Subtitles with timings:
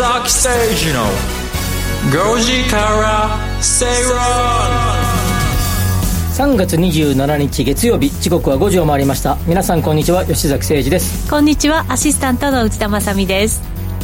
[0.00, 0.48] 吉崎誠
[0.86, 1.04] 二の
[2.34, 4.16] 5時から正論
[6.32, 9.36] 3月27日月曜日時刻は5時を回りました。
[9.46, 10.24] 皆さんこんにちは。
[10.24, 11.30] 吉崎誠二です。
[11.30, 11.84] こんにちは。
[11.90, 13.60] アシスタントの内田まさです。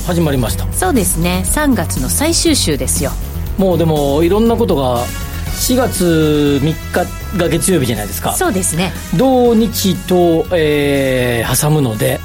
[0.06, 0.70] 始まりました。
[0.74, 1.42] そうですね。
[1.46, 3.12] 3月の最終週ですよ。
[3.56, 8.34] もうでもいろんなことが4月3日が月曜日じゃないですか。
[8.34, 8.92] そうですね。
[9.16, 12.20] 土日と、えー、挟むので、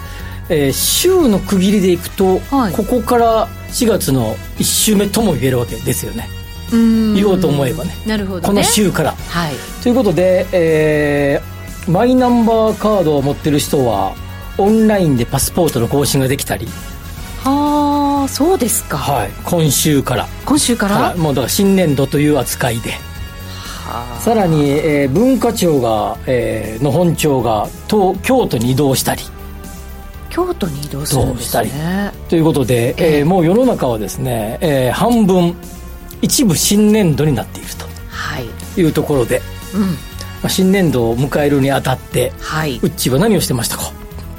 [0.49, 6.27] えー、週の区切りでいくと、はい、ここから4月の1週目とも言えるわけですよね。
[6.71, 7.93] 言おうと思えばね。
[8.05, 14.13] なるほど、ね、この週から、はい、ということで、えー、マイナンバーカードを持ってる人は
[14.57, 16.67] オンラインでパスポートの更新ができたり。
[17.43, 18.97] はあそうですか。
[18.97, 19.31] はい。
[19.43, 20.27] 今週から。
[20.45, 22.91] 今週から、もうだから新年度という扱いで。
[24.19, 29.23] さらに、えー、文化庁が、えー、の本庁が東京都に移動したり
[30.31, 32.11] 京都に移動するんですね。
[32.29, 35.55] ということで、えー、えー、もう世の中はですね、えー、半分
[36.21, 37.85] 一部新年度になっていると。
[38.79, 38.83] い。
[38.83, 39.81] うところで、はいうん。
[39.91, 39.97] ま
[40.45, 43.91] あ、新年度を迎えるにあたって、はい、うっちは何をしてましたか？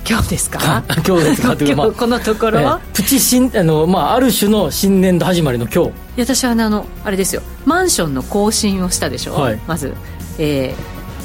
[0.08, 0.82] 今日ですか？
[1.06, 1.56] 今日ですか？
[1.60, 5.90] 今日このところ、えー、プチ新あの、まあ、ある種の新年度始まりの今日。
[6.18, 7.42] 私はあのあれですよ。
[7.66, 9.94] マンションの更新をしたでしょ、はい、まず、
[10.38, 10.74] え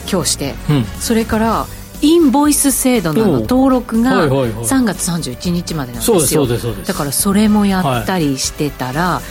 [0.05, 1.65] ー、今日して、うん、それから
[2.01, 6.45] インボイス制度の登録が3月31日までなんですよ。
[6.47, 9.21] だからそれもやったりしてたら、は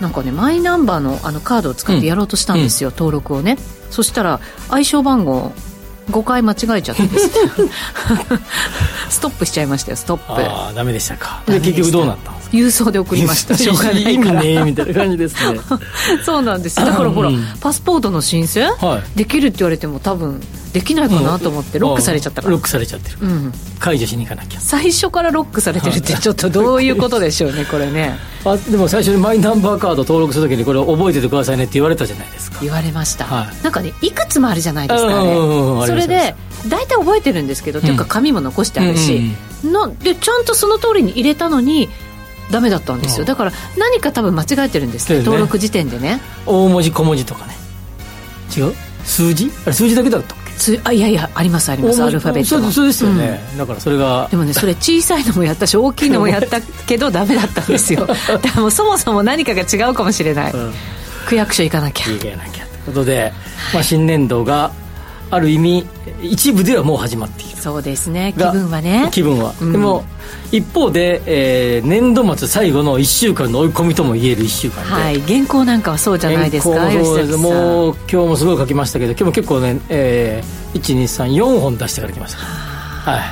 [0.00, 3.58] い、なんかねマイナンバーのあのカードを使ってやろうとしたんですよ、うん、登録をね。
[3.90, 4.40] そしたら
[4.70, 5.52] 暗証番号
[6.10, 7.30] 5回間違えちゃったんです
[9.10, 10.32] ストップしちゃいましたよストップ。
[10.32, 11.42] ああダメでしたか。
[11.46, 13.56] で結局どうなったんですか郵送で送りました。
[13.58, 14.42] しょうがないから。
[14.44, 15.60] 意味ねみたいな感じですね。
[16.24, 16.76] そうなんです。
[16.76, 20.40] だからほら、うん、パスポートの申請、はい、できるって言われても多分
[20.72, 24.60] できないかなと思ってロックされちゃったから、ロックされちゃってる、うん、解除しに行かなきゃ。
[24.60, 28.18] 最初からロックされてるってちょっとどういうことでしょうねこれね。
[28.44, 32.58] あでも最初にマイナンバーカード登録するときにこれ覚えててくださいねって言われたじゃないですか。
[32.62, 36.34] 言われました、はい、なんかねいくつもあるじゃないですかねそれで
[36.68, 39.16] 大体覚えてるんですけど、うん、っていうか紙も残してあるし、
[39.64, 41.88] うんうん、でちゃんとその通りに入れたのに
[42.50, 43.24] ダメだったんですよ。
[43.24, 46.20] だから何か多分間違えてるんですね、登録時点でね。
[46.46, 47.54] 大文字小文字とかね。
[48.56, 48.74] 違う？
[49.04, 49.50] 数字？
[49.64, 52.02] あれ数字だけだったつあいやいやありますあります。
[52.02, 58.06] アルファベットそうそうですよね、うん、だからそれがでもねそれ小さいのもやったし大きいのもやったけどダメだったんですよ。
[58.06, 60.72] だからもうそもそも何かが違うかもしれない、うん、
[61.26, 62.12] 区役所行かなきゃ。
[62.12, 63.32] 行かなきゃということで、
[63.74, 64.70] まあ、新年度が
[65.32, 65.86] ある意味
[66.20, 67.56] 一部ではもう始まっている。
[67.56, 68.34] そうですね。
[68.36, 69.08] 気分はね。
[69.10, 70.04] 気分は、うん、でも
[70.52, 77.38] 一方で、えー、年度末最後の1週間の追い込みとも言える1週間で、はい、原稿なんかはそうじゃないですかそうです。
[77.38, 82.38] もう今日もすごい書きましたけど今日も結構ね、えー、1234本出してから来ました。
[82.38, 83.22] はい。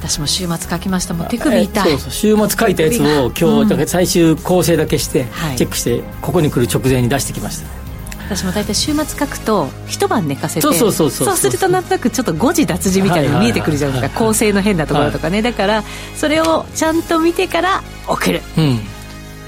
[0.00, 1.12] 私も週末書きました。
[1.12, 2.10] もう手首痛い、そうそう。
[2.10, 7.64] 週末書いたやつを今日、うん、最終構成だけしてチェックして、ここに来る直前に出してきました。
[7.66, 7.87] ね
[8.28, 14.20] 私も大体週末書くと一晩寝かせてそうそうそうそうするとなんとなくちょっと誤字脱字みたいなの見えてくるじゃないですか。
[14.20, 15.82] 構成の変なところとかね、だから
[16.14, 18.80] それをちゃんと見てから送る、うん、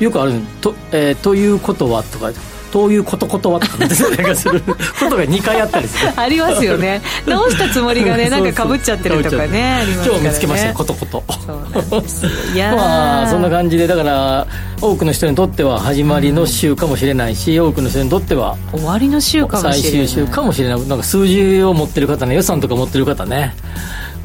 [0.01, 0.33] よくある
[0.63, 2.33] と,、えー、ということはとか
[2.71, 4.61] ということことはとかする。
[4.61, 4.75] こ
[5.09, 6.13] とが2回あったりする。
[6.17, 7.03] ありますよね。
[7.27, 11.25] 直したつもりがね なんかかぶっちゃってるとかねあります今日見つけましたよことこと。
[11.47, 12.27] そうなんです。
[12.55, 14.47] いや まあそんな感じでだから
[14.81, 19.81] 多くの人にとっては始まりの週かもしれないし、うん、多くの人にとっては終わりの週かもしれない。
[19.81, 20.81] 最終週かもしれない。
[20.87, 23.55] なんか数字を持ってる方ね予算とか持ってる方ね。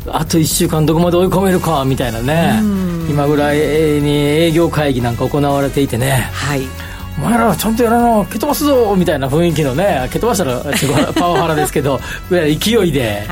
[0.07, 2.61] あと1週間どこまで追い込めるかみたいなね、
[3.09, 6.61] 今ぐらいに営業会議なんか行われていてね、はい、
[7.17, 10.61] お前らちゃんとやらな蹴飛ばすぞみたいな雰囲気のね蹴飛ばしたら
[11.15, 11.99] パワハラですけど
[12.29, 13.25] 勢いで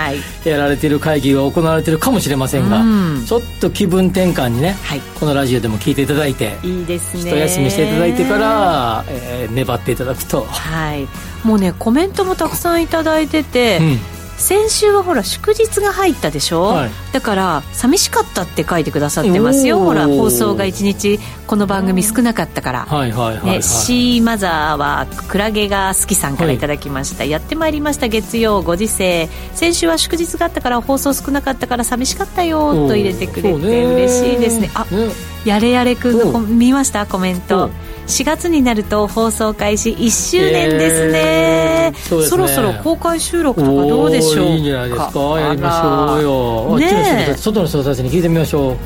[0.46, 2.84] やられている会議が行われているかもしれませんが、
[3.26, 7.32] ちょっと気分転換にね、はい、このラジオでも聞いていただいていいですね。
[7.32, 10.48] 一休みしていただいてから、えー、粘っていただくと。
[10.50, 11.08] はい。
[11.46, 14.00] もうねコメントもたくさん頂いてて、うん
[14.38, 19.80] 先週はほら祝日が入ったでしょ、はい、だから寂しかったって書いてくださってますよ。
[19.80, 29.30] ほら放送が1日この番組少なかったから、はいはいはい、はい、ね、シーマザーはクラゲが好きさんからいただきました、はい、やってまいりました月曜ご時世。
[29.54, 34.72] 先週は祝日があったから放送少なかったから寂しかったよと入れてくれて嬉しいですね。
[34.74, 35.10] あ、ね、
[35.46, 37.06] やれやれくんの見ました？
[37.06, 37.70] コメント
[38.08, 41.20] 4月になると放送開始1周年ですね。
[41.20, 45.20] えーそすね、そろそろ公開収録とかどうでしょういいんじゃないですか。
[45.40, 48.78] やりましょうよ、ね、外の人たちに聞いてみましょう、うん。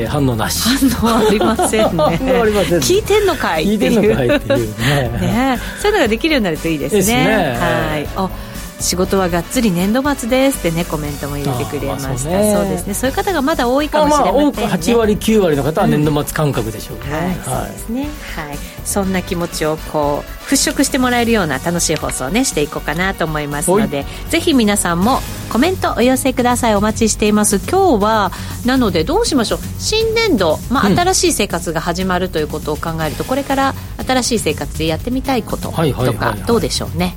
[0.00, 0.60] えー、反応なし。
[0.90, 1.88] 反応ありませんね。
[2.80, 5.18] 聞いてんのかい聞いてんのかいっていうね。
[5.20, 8.08] ねそういうのができるようになるといいですね、ね、はい。
[8.16, 8.28] あ
[8.82, 12.18] 仕事はがっつり年度末ですってねコメントも入れてくれました。
[12.18, 12.94] そうね、そうですね。
[12.94, 16.96] そういう方がまだ多いかもしれませんね、まあ、多く8割9割の方は年度末感覚でしょう。
[16.98, 18.08] ね、うん、はい、そうですね。
[18.36, 18.58] はい。
[18.84, 25.20] そんな気持ちをこう払拭してもらえるような楽しい放送をねしていこうかなと思いますのでぜひ皆さんも
[25.52, 26.74] コメントお寄せください。
[26.74, 27.58] お待ちしています。
[27.58, 28.32] 今日は
[28.66, 29.58] なのでどうしましょう。
[29.78, 33.74] 新年度、まあ、新しい生活が始まるということを考えると、これから
[34.06, 37.14] 新しい生活でやってみたいこととかどうでしょうね、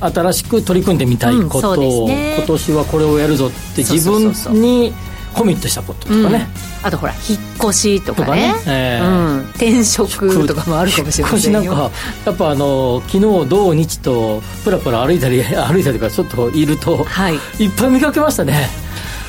[0.00, 1.70] 新しく取り組んでみたいこと。
[1.72, 4.92] を、うんね、今年はこれをやるぞって自分に
[5.34, 6.48] コミットしたこととかね、
[6.80, 8.52] うん、あとほら引っ越しとかね。
[8.52, 11.28] ね、えー、うん、転職とかもあるかもしれませんよ。
[11.28, 11.90] 引っ越しなんか
[12.26, 13.12] やっぱあの昨
[13.42, 18.70] 日土日とプラプラ歩いたり 歩いたりとかちょっといると、はい、いっぱい見かけましたね。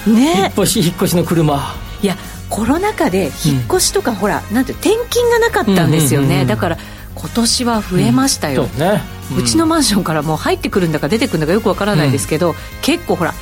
[0.07, 0.33] ね。
[0.37, 1.75] 引っ越し引っ越しの車。
[2.01, 2.17] いや
[2.49, 6.77] コロナ禍で引っ越しとか、うん、ほらなんて転勤がなかったんですよね、だから
[7.15, 8.79] 今年は増えましたよ、うん。
[8.79, 13.33] ねうちのマンションからもう入ってくるんだか出てくるんだかよくわからないですけど、結構ほら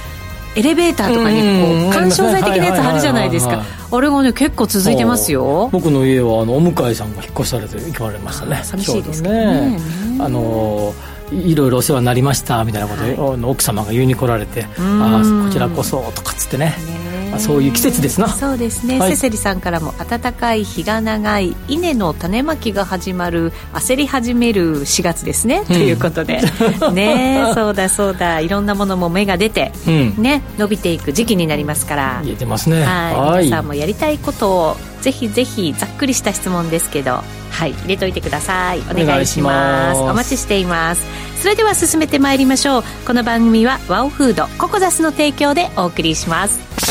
[0.55, 3.63] エレベーターとかにこう緩衝材的なやつあるじゃないですか。
[3.91, 5.69] あれがね結構続いてますよ。
[5.71, 8.61] 僕の家はあのお向いさんが引っ越されて行かれましたね。
[8.63, 9.79] 寂しいですね。
[10.19, 10.93] あの
[11.31, 12.95] いろいろお世話になりましたみたいなこ
[13.37, 16.75] と奥様が言いに来られてああこちらこそとかっつってね。
[16.98, 16.98] ま
[17.33, 18.27] あ、そういう季節ですな。
[18.29, 26.41] そうですね、はい、セセリさんからも暖かい日が長い稲の種まきが始まる焦り始める4月ですね、うん、ということで。
[26.93, 28.39] ねそうだそうだ。
[28.39, 32.21] いろんなものも芽が出て、うん、ね伸びていく時期になりますから。
[32.23, 32.83] 言えてますね。
[32.83, 33.45] はい。
[33.45, 37.71] 皆さんもやりたいことをぜひぜひざっくりした質問ですけどはい。
[37.71, 38.81] 入れといてください。
[38.89, 39.99] お願いします。
[39.99, 41.05] お待ちしています。
[41.41, 42.83] それでは進めてまいりましょう。
[43.05, 46.88] この番組はワオフードココザスの提供でお送りします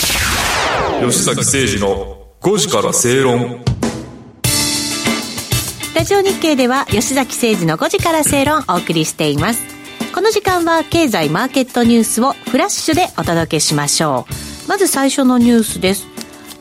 [1.01, 3.65] 吉崎誠二の5時から正論。
[5.95, 9.63] ラジオ日経では吉崎誠二の5時から正論をお送りしています。
[10.13, 14.27] この時間は経済マーケットニュースをフラッシュでお届けしましょ
[14.67, 14.69] う。
[14.69, 16.09] まず最初のニュースです。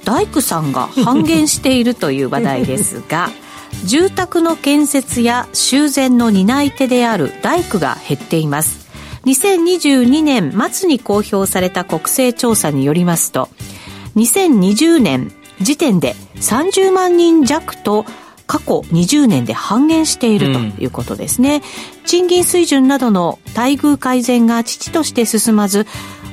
[0.06, 3.32] 大工さんが半減しているという話題ですが
[3.86, 8.88] 住宅の建設や修繕の担い手である大工が減っています。
[9.26, 13.50] 2022年末に公表された国勢調査によりますと
[14.18, 15.32] 2020年
[15.62, 18.06] 時点で30万人弱と
[18.48, 21.62] 過去20年で半減しているということですね、うん、
[22.06, 25.86] 賃金水準などの待遇改善が父として進まず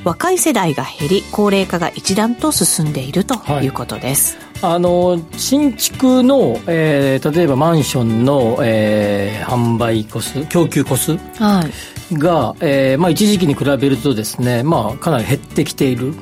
[0.05, 3.67] 若い世代が減り高齢化が一段と進んでいるとい。
[3.67, 12.57] うことです、はい、あの新築の、えー、例えばマンションの、えー、販売個数供給個数が、はい。
[12.61, 16.13] えーまあ、一時期に比べるとですね、まあ、かなり減ってきている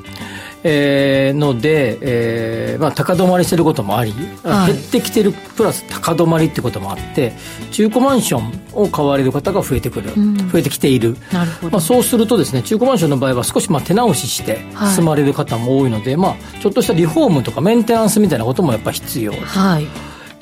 [0.64, 4.14] えー、ので、えーまあ、高止まりしてることもあり、
[4.44, 7.34] はい、減ってきてるプラス高止まりってこともあって
[7.72, 11.18] 中古マンションを買われる方が増えてくる、うん、増えてきている。
[11.32, 14.60] なるほど、まあ、そうするとですね中古マンションの場合は少しまあ手直しして
[14.96, 19.34] 住まれる方も多いので、はい、まあ、ちょっとしたリフォームとかメンテナンスみたいなこともやっぱ必要。
[19.34, 19.88] はい。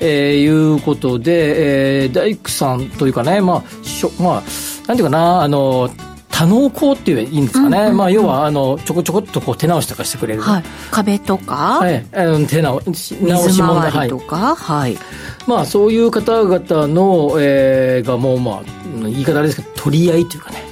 [0.04, 4.42] えー、いうことで、えー、大工さんというかね、まあ、しょまあ、
[4.88, 5.90] なんていうかな、あの、
[6.32, 12.04] 多能工っていういいんですかね、うんうんうん、まあ、要はあのちょこちょこっとこう手直しとかしてくれる、はい、壁とか、はい、
[12.48, 14.08] 手直し直し問題。
[14.08, 14.98] とか、はい、
[15.46, 18.62] まあ、そういう方々の、えー、がもう、まあ、
[19.02, 20.62] 言い方あれですけど取り合いというかね。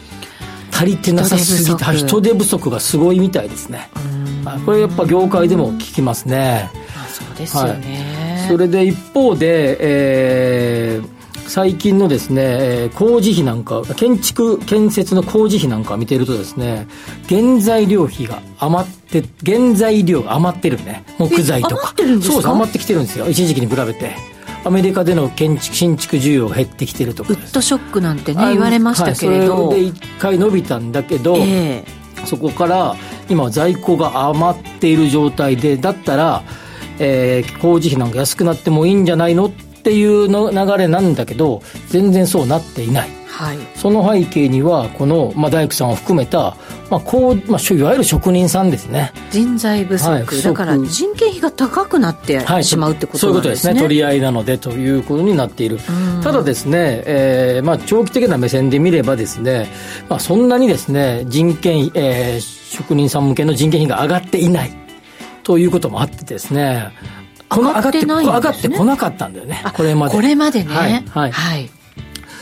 [0.72, 3.90] 足りてなさすぎた人手不足がすごいみたいですね。
[4.64, 6.70] これやっぱ業界でも聞きますね。
[7.12, 11.19] そうですよね、はい、それで一方で、えー
[11.50, 16.86] 最近のですね、工事費なんか、建築、建設の工事費なんかを見てるとですね、
[17.28, 21.02] 原材料費が余って、原材料が余ってるね。
[21.18, 21.92] 木材とか。
[21.98, 23.28] そうです、余ってきてるんですよ。
[23.28, 24.14] 一時期に比べて。
[24.62, 32.94] アメリカでの建築新築需要が減ってきてるとかウッドショックなんてね言われましたけれど、はい、それで一回伸びたんだけど、えー、そこから
[33.30, 36.42] 今在庫が余っている状態でだったら、
[36.98, 46.54] えー、工事費なんか安くなってもいいんじゃないのってっていうの流れなんだけど全然そうなっていない、はい、その背景にはこの、まあ、大工さんを含めた、
[46.90, 49.12] まあこうまあ、いわゆる職人さんですね。
[49.30, 53.80] 人材不足、はい、だから人件費が高くなってしまうってことなんですね、そういうことですね。
[53.80, 55.78] 取り合いなのでということになっている。
[56.22, 59.68] ただですね、えーまあ、長期的な目線で見ればですね、
[60.10, 64.72] まあ、そんなにですね人件、えー、職人さん向けの人件費が上がっていない。
[65.42, 66.92] ということもあってですね
[67.50, 69.62] この上がってない、ね、上がってこなかったんだよね。
[69.74, 70.14] これまで。
[70.14, 70.74] これまでね。
[70.74, 71.70] はい、はい、はい、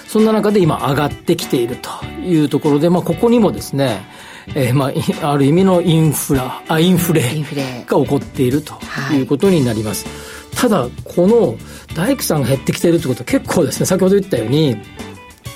[0.07, 4.07] そんな中で今上がってきているというところで、まあ、ここにもですね
[4.55, 4.91] えーま
[5.23, 8.79] あ、ある意味のインフラあインフレが起こっていると
[9.13, 9.21] い。
[9.21, 10.11] うことになります、は
[10.55, 11.55] い、ただこの
[11.95, 14.79] 大工さんが減ってきているということは結構ですね先ほど言ったように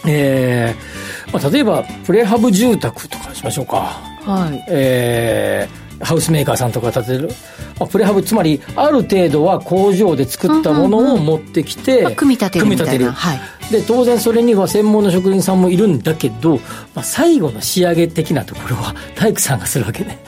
[0.05, 3.77] えーまあ、例えばプレハブ住宅とかしましょうか、
[4.25, 4.65] はい。
[4.69, 7.29] えー、ハウスメーカーさんとか建てる、
[7.79, 13.41] まあ、プレハブつまりある程度は工場で作ったものを持ってきて、うんうんうん、組み立てる組み立てる、はい、
[13.73, 16.57] で当然それには専門の職人さんもいるんだけど、
[16.95, 20.19] まあ、最後の仕上げ的なところは大工さんがするわけね。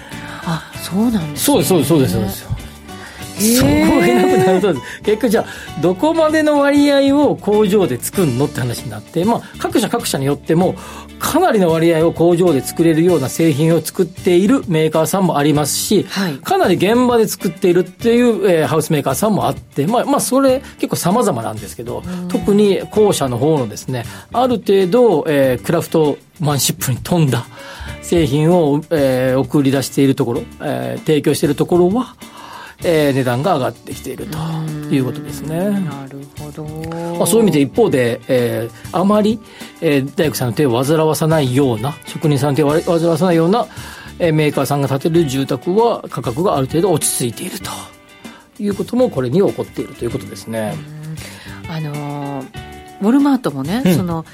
[0.47, 2.53] あそうなんです、ね、そうですそうですそうです
[3.40, 10.74] そこがいなくなると結局じゃあどこまでの割合を工場で作るのって話になって、まあ、各社各社によっても
[11.18, 27.46] かなりの割合を工場で作れるような製品を作っているメーカーさんもありますし、はい、かなり現場で作っているっていう、えー、ハウスメーカーさんもあって、まあ、まあそれ結構様々なんですけど、特に後者の方のですねある程度、えー、クラフトマンシップに富んだ
[28.02, 32.16] 製品を、えー、送り出しているところ、えー、提供しているところは
[32.84, 34.38] えー、値段が上がってきていると
[34.94, 35.70] いうことですね。
[35.80, 36.64] なるほど。
[37.18, 39.40] まあ、そういう意味で一方で、えー、あまり、
[39.80, 43.66] えー、大工さんの手を煩わさないような、職人さんの手を煩わさないような、
[44.18, 47.70] えー、メーカーさんが建てる住宅は価格がある程度落ち着いていると
[48.62, 50.74] いうこともこれに起こっているということですね。
[51.68, 52.46] あのー、
[53.00, 54.24] ウォルマートもね、うん、その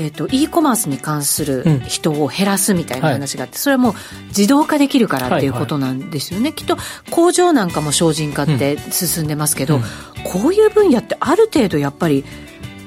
[0.00, 3.94] えーと、e コマースに関する人を減らすみたいな話があって、うんそれはもう
[4.28, 6.52] 自動化できるからっていうことなんですよね、はい。
[6.52, 6.78] はい、きっと
[7.10, 9.82] 工場なんかも精進化って進んでますけど、うん、
[10.24, 12.24] こういう分野ってある程度やっぱり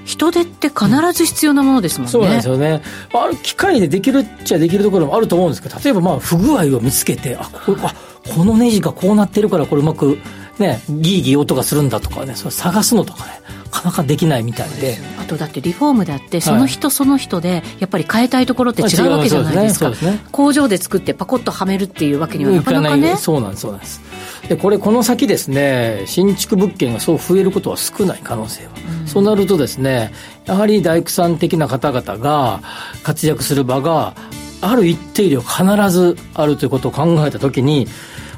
[0.06, 2.82] 人手って必ず必要なものですもんね、そうなんですよね。
[3.14, 7.94] ある機械でできるっちゃできるところもあると思うんですけど例えばまあ不具合を見つけてあこあ
[8.34, 10.18] このネジがこうなってるからこれうまく
[10.60, 13.32] ねギーギー音がするんだとかねそれ探すのとかね
[13.72, 14.98] かなかできないみたいで。
[15.20, 19.96] あとだってリフォームだってその人その人でやっぱり変えたいところって違うわけじゃないですか、ね。
[20.02, 23.16] ね、工場で作ってパコッとはめるっていうわけにはなかなかね。
[23.18, 24.02] そうなんですそうなんです。
[24.48, 30.12] でこれこの先ですね新築物件がそう増えることは少ない可能性は、うん、そうなるとですね
[30.46, 32.62] やはり大工さん的な方々が
[33.04, 34.14] 活躍する場が
[34.62, 37.88] ある一定量必ずあるということを考えたときに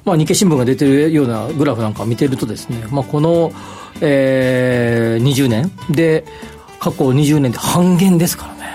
[0.06, 3.52] まあ、日経新聞が出てるようなグラフなんかを見てるとですね、まあ、この、
[4.02, 6.26] えー、20年で
[6.80, 8.66] 過去20年で半減ですからね。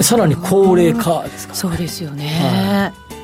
[0.00, 3.15] さらに高齢化ですから、ね、そうですよね、はい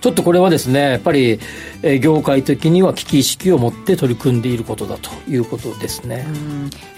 [0.00, 1.38] ちょっとこれはですねやっぱり、
[1.82, 6.26] えー、業界的には危機意識を持って取り組んでいることだということですね。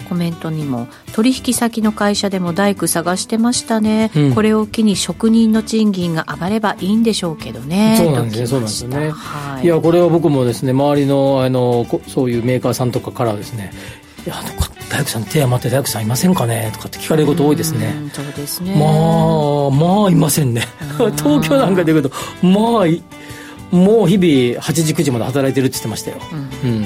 [0.09, 7.95] コメントにも取引先の会社でも大工探してましたね、うん、これを機に職人の賃金が上がればいいんでしょうけどね。
[7.97, 13.71] そうなんですねそうなんですね、はい、いやこれは僕もですね周りのあのそういうメーカーさんとかからですね
[14.25, 14.35] いや
[14.93, 16.69] 大工さん手余って大工さんいませんかね？
[16.73, 17.95] とかって聞かれること多いですね。
[18.13, 18.75] そうですね。
[18.75, 20.67] まあまあいませんね。
[21.17, 26.17] 東京なんかで言うとまあもう日々8時9時まで働いてるって言ってましたよ、
[26.63, 26.85] うん、うん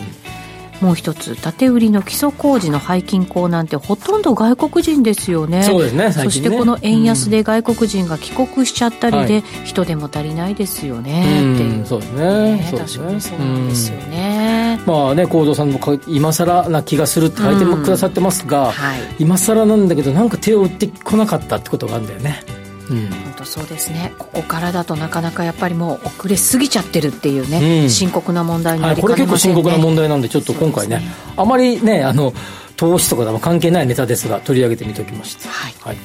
[0.82, 5.64] もう一つ建売りの基礎工事の廃金工なんてほとんど外国人ですよね。
[5.64, 11.86] そうですね、ね、そしてこの円安で外国人が帰国しちゃったりで、人手も足りないですよね、っていう。
[11.86, 22.44] そうですね、ね、確かにそうなんですよね、まあね幸三さんも今更な気がするって書いてもくださってますが、はい、今更なんだけどなんか手を打ってこなかったってことがあるんだよね。
[22.48, 24.14] うん、本当そうですね。
[24.18, 32.34] ここからだとなかなかやっぱりもう遅れすぎちゃってるっていうね、うん、深刻な問題になりかねませんね、はい、これ結構深刻な問題なんでちょっと今回ね、ね、あまりねあの
[32.76, 35.98] 投資とかでも関係ないネタですが取り上げてみておきました、はい、はい、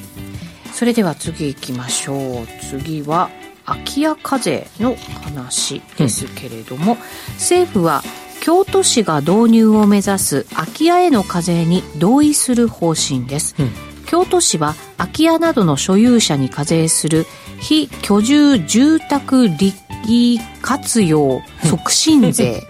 [0.73, 2.47] それでは次いきましょう。
[2.69, 3.29] 次は
[3.65, 6.99] 空き家課税の話ですけれども、うん、
[7.35, 8.03] 政府は
[8.41, 17.25] 京都市が導入を目指す空き家への課税に同意する方針です、うん京都市は空き家などの所有者に課税する
[17.59, 22.61] 非居住住宅立地活用促進税、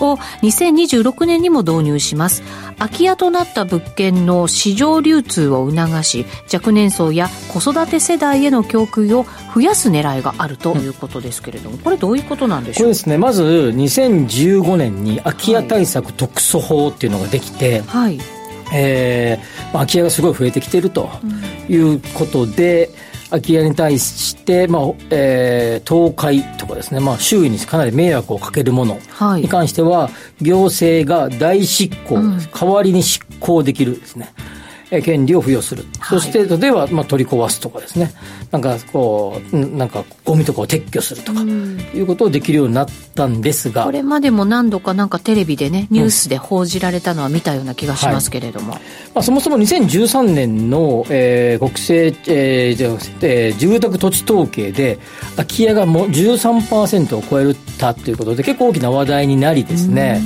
[0.00, 2.42] を2026年にも導入します。
[2.78, 12.80] 空き家となった物件の市場流通を促し若年層や子育て世代への供給を増やす狙いがあるということですけれども、これどういうことなんでしょう？
[12.80, 13.18] これですね。
[13.18, 18.18] まず2015年に空き家対策特措法っていうのができて、はい
[18.72, 21.08] えーまあ、空き家がすごい増えてきていると
[21.68, 22.94] いうことで、うん、
[23.30, 28.98] 空き家に対して、まあえー、倒壊とかですね、まあ、周囲にかなり迷惑をかけるもの
[29.36, 30.10] に関しては、は
[30.40, 34.32] い、行政が代執行、うん、代わりに執行できるですね。
[35.02, 38.10] 権利を付与する、はい、そして例えば、まあ、取り壊すとかですね。
[38.50, 43.84] なんかこうなんかゴミとかを撤去するとか、いうことをできるようになったんですが。
[43.84, 48.80] これまでも何度かなんかテレビでねニュースで報じられたのは見たような気がしますけれども、はい、
[49.14, 52.90] まあ、そもそも2013年の、えー、国政、えーじゃ
[53.22, 54.98] えー、住宅土地統計で
[55.36, 60.20] 空き家がもう13%を超えたということで結構大きな話題になりですね。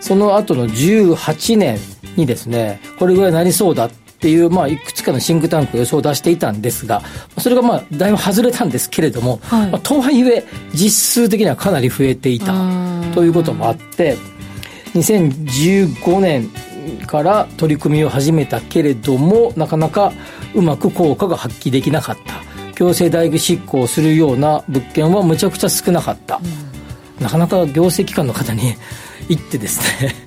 [0.00, 1.78] その後の18年
[2.16, 3.90] にですねこれぐらいなりそうだっ
[4.24, 7.02] っていう、まあ、いくつかのシンクタンク予想を出していたんですが、
[7.36, 12.54] それがまあ、だいぶ外れたんですけれども、はい、まあ、とはいえ、実数的にはかなり増えていた
[13.12, 14.16] ということもあって、
[14.94, 16.48] 2015年
[17.06, 20.10] から取り組みを始めたけれども、なかなか
[20.54, 22.72] うまく効果が発揮できなかった。
[22.72, 26.40] 強制代具執行するような物件はむちゃくちゃ少なかった。
[27.18, 28.74] うん、なかなか行政機関の方に
[29.28, 30.23] 行ってですね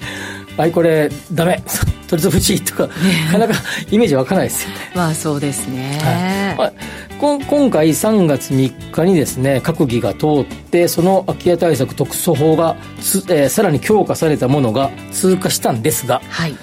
[0.58, 1.64] はいこれダメ。
[2.08, 2.88] 取り潰しとか、
[3.28, 3.62] なかなか
[3.92, 4.76] イメージ湧かないですよね。
[4.96, 6.58] まあそうですね、はい。
[6.58, 6.74] まあ、
[7.20, 16.56] 今回3月3日にですね閣議が通ってその空き家対策特措法がつ、えー、さらに強化されたものが通過したんですが、はい、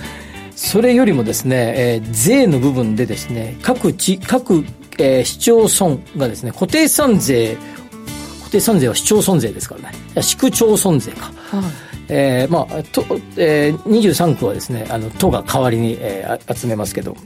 [0.57, 4.65] それよりもですね、えー、税の部分でですね各地各、
[4.99, 7.57] えー、市町村がですね固定資産税
[8.39, 10.23] 固定資産税は市町村税ですからね。
[10.23, 13.05] 市区町村税か、はいえーまあと
[13.37, 17.17] えー、23区はですねあの都が代わりに、えー、集めますけど。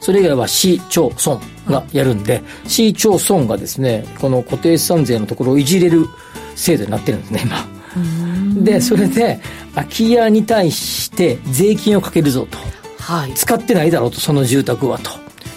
[0.00, 6.06] それ以外は市町村がやるんで、うん、市町村がですねこの固定資産税のところをいじれる
[6.54, 8.62] 制度になってるんですね今。
[8.62, 9.40] でそれで
[9.74, 12.56] 空き家に対して税金をかけるぞと、
[13.00, 15.10] はい、使ってないだろうとその住宅はと。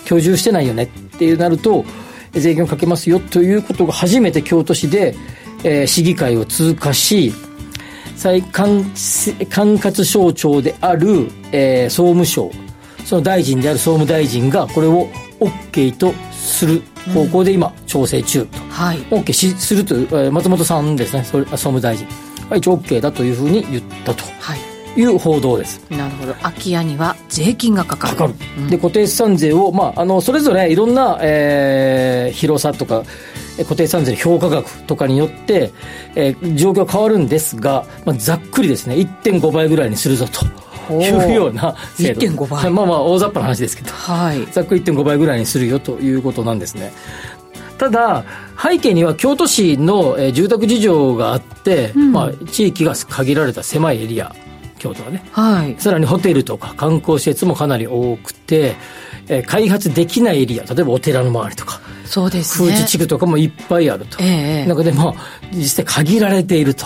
[0.06, 1.86] 居住してないよねっていうなると
[2.32, 5.14] 税金をかけますよということが初めて京都市で、
[5.64, 7.32] えー、市議会を通過し
[8.20, 8.84] 再管
[9.50, 12.52] 管轄省庁である、えー、総務省
[13.06, 15.08] その大臣である総務大臣がこれを
[15.40, 16.82] OK とする
[17.14, 21.24] 方向で今調整中と、はい、OK しするという、えー、松本さんですね。
[21.24, 22.06] 総務大臣。
[22.50, 24.24] は一応 OK だというふうに言ったと。
[24.42, 25.82] はいいう報道です。
[25.90, 26.34] なるほど。
[26.36, 28.16] 空き家には税金がかかる。
[28.16, 33.04] かかる、うん、で固定資産税を、まあ、あのそれぞれいろんな、えー、広さとか
[33.58, 35.72] 固定資産税の評価額とかによって、
[36.16, 38.96] えー、状況変わるんですが、まあ、ざっくりですね。
[38.96, 40.46] 1.5倍ぐらいにするぞと。
[40.92, 42.22] いうような制度。
[42.22, 46.92] 1.5倍まあまあ大雑把な話ですけど、はい、ざっくり1.5倍ぐらいにするよということなんですね。
[47.78, 48.26] ただ
[48.62, 54.36] 背景には京都市の、えー、住宅事情があって、うん、まあ、地域が限られた狭いエリア
[54.80, 58.76] 京都はね、はい、さらにホテルとか観光施設もかなり多くて、
[59.28, 62.70] えー、開発できないエリア例えばお寺の周りとかそうですね。
[62.72, 65.16] 風地地区とかもいっぱいあると、えー、中でも
[65.54, 66.86] 実際限られていると。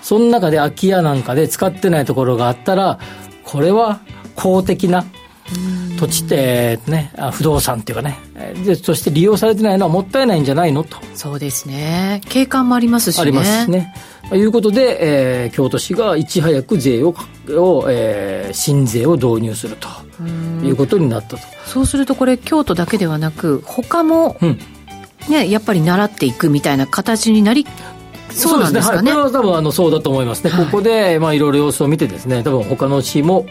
[0.00, 2.98] その中で空き家なんかで使ってないところがあったら
[3.44, 4.00] これは
[4.34, 5.04] 公的な
[5.98, 8.18] 土地ってね不動産っていうかね。
[8.64, 10.98] でそして利用されてないのはもったいないんじゃないのと。
[11.14, 12.20] そうですね。
[12.28, 13.22] 景観もありますしね。
[13.22, 13.94] ありますね。
[14.28, 17.14] ということで、えー、京都市がいち早く税を
[17.50, 19.88] を、えー、新税を導入すると
[20.64, 21.38] いうことになったと。
[21.66, 24.58] そうするとこれ京都だけではなく他も、うん、
[25.28, 27.66] ね、やっぱり習っていくみたいな形になり
[28.30, 33.46] そうなんですかね、はい、これは多分あのそうだと思いますね、はい、ここで、まあ、いろいろ様子を見てですね多分他の市も、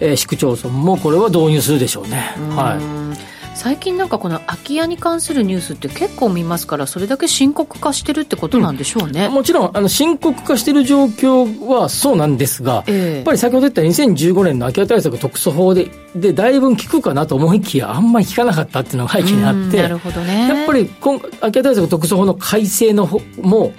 [0.00, 2.34] えー、市区町村もこれは導入するでしょうね。
[2.56, 2.76] は
[3.16, 3.40] い。
[3.60, 23.74] 最近なんかこの空き家に関するニュースって結構見ますからそれだけ深刻化してるってことなんでしょうね、うん、もちろんあの深刻化してる状況はそうなんですが、えー、やっぱり先ほど言った2015年の空き家対策特措法ででだいぶ効くかなと思いきやあんまり効かなかったっていうのが背景にあってなるほど、ね、やっぱり今空き家対策特措法の改正の方も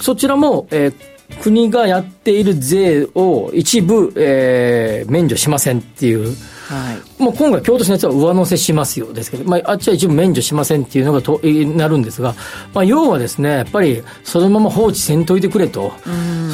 [0.00, 6.34] そちらも、えー国がやっている税を一部、えー、免除しませんっていう。
[6.68, 12.34] はい、もう今回、京都市のやつは上乗せしますよですけど、まあ、あっちは一部免除しませんっていうのがとなるんですが、
[12.74, 15.94] まあ、要はですね、やっぱりそのまま放置せんといてくれと、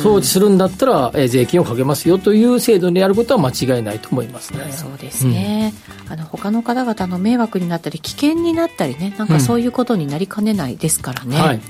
[0.05, 4.71] 放置するんだったら、えー、税金をかけますよという制度でやることは間違いないと思いますね。
[4.71, 5.75] そうですね、
[6.07, 11.37] うん、あの他の方々の迷惑になったり、危険になったりね、なんかそういうことになりかねないですからね。
[11.37, 11.61] うん、はい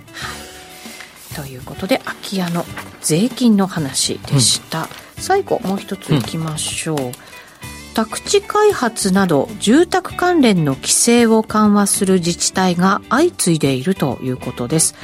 [1.35, 2.65] ということで空き家の
[3.01, 4.87] 税金の話でした、うん、
[5.19, 6.99] 最後もう一ついきましょう、
[7.95, 14.95] 宅地開発など住宅関連の規制を緩和する自治体が相次いでいるということです。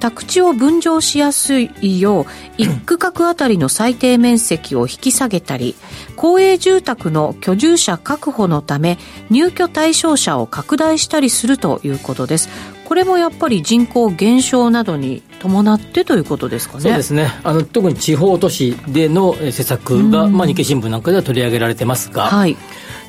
[0.00, 2.26] 宅地を分譲しやすいよう
[2.56, 5.76] 一区画あたりの最低面積を引き下げたり
[6.16, 8.98] 公営住宅の居住者確保のため
[9.28, 12.48] 入居対象者を拡大したりするということです
[12.90, 16.80] これもやっぱり人口減少などに伴ってということですかね。
[16.80, 17.30] そうですね。
[17.44, 22.56] あの特に地方都市での施策が、まあ日経新聞なんかでは取り上げられてますが、はい。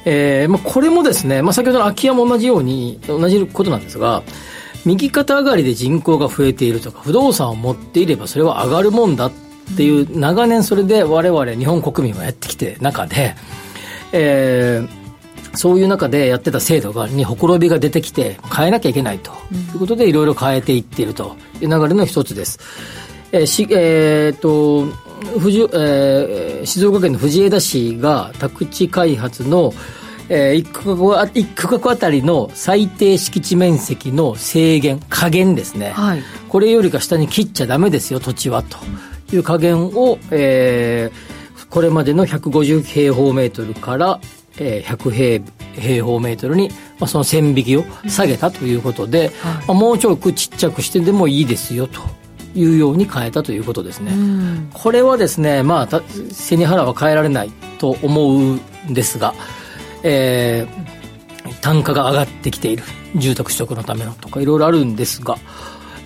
[0.06, 4.22] えー、まあこれもですね、まあ先ほどの空き家も同じように同じことなんですが、
[4.86, 9.32] 右肩上がりで人口が増えているとか、不動産を持っていればそれは上がるもんだっ
[9.76, 13.34] ていう、長年それで我々日本国民はやってきて中で、
[14.12, 15.01] えー、
[15.54, 19.32] そういう中でやってた制度がにほころびが出てきて変えなきゃいけないと。
[19.74, 21.36] いうことでいろいろ変えていっていると。
[21.62, 22.60] いう流れの一つです。
[23.32, 24.88] えーしえーと
[25.40, 29.72] 富士えー、静岡県の藤枝市が宅地開発の、
[30.30, 38.80] えー、1区画1区画あたりの最低敷地面積の制限下限ですね、はい、これよりか下に切っちゃダメですよ土地はと。
[39.32, 44.20] いう加減を、えー、これまでの150平方メートルから、
[44.62, 45.44] えー、100平
[45.76, 46.70] 平方メートルに、
[47.00, 52.02] まあ、その線引きを下げたということで、うんはい、まあ、もうちょくちっちゃくしてでもいいですよと。
[52.54, 54.12] いうように変えたということですね。
[54.74, 56.02] これはですね、まあ、
[56.34, 58.60] 背に腹は変えられないと思うん
[58.94, 59.34] ですが、
[60.04, 62.84] えー、単価が上がってきている。
[63.16, 65.38] 住宅取得のためのとかいろいろあるんですが、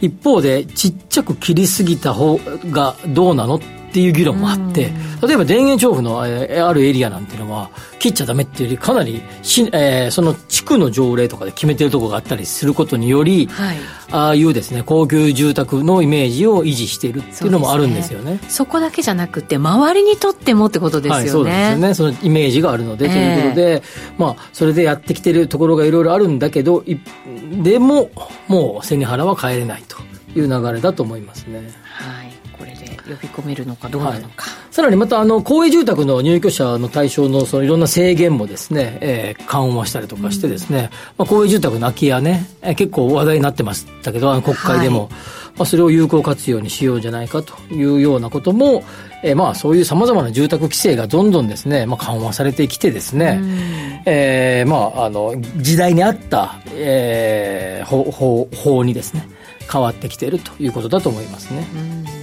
[0.01, 2.39] 一方でちっちゃく切りすぎた方
[2.69, 3.59] がどうなのっ
[3.95, 4.91] ていう議論もあって、
[5.25, 13.77] 例えば田園調布の、えー、あるエリアなんていうのは、切っちゃダメっていうより、かなりし、えー、その地区の条例とかで決めてるところがあったりすることにより、はい、
[14.11, 18.41] ああいうですね、高級住宅のイメージを維持しているっていうのもあるんですよね。
[18.49, 21.19] そ、ね、こだけじゃなくて、周りにとってもってことですよね。
[21.21, 21.93] はい、そうですよね。
[21.93, 23.83] そのイメージがあるので、えー、ということで、
[24.17, 26.83] まあ、それでやってきてるところがいろいろあるんだけど、
[27.63, 28.11] でも、
[28.49, 29.97] もう背に腹は変えれないと
[30.37, 31.84] いう流れだと思いますね。
[33.05, 33.15] はい。
[33.15, 40.89] 呼び込めるのかどうなのか、はい、さらにまたあの公営住宅の入居者の対象のそのいろんな制限もですね、えー、緩和したりとかしてですね、うん、
[41.19, 45.17] まあ、公営住宅の空き家ね、えー、結構話題になってましたけどあの国会でも、はい、ま
[45.59, 48.83] あ、それを有効活用にしようじゃないかというようなことも、
[49.23, 53.49] えー、まあそういうさまざまな住宅規制がどんどんですね、まあ、緩和されてきてですね、うん、
[54.05, 59.27] えー、まああの時代に合った、えー、法法法にですね
[59.71, 61.67] 変わってきているということだと思いますね。
[61.75, 62.14] うん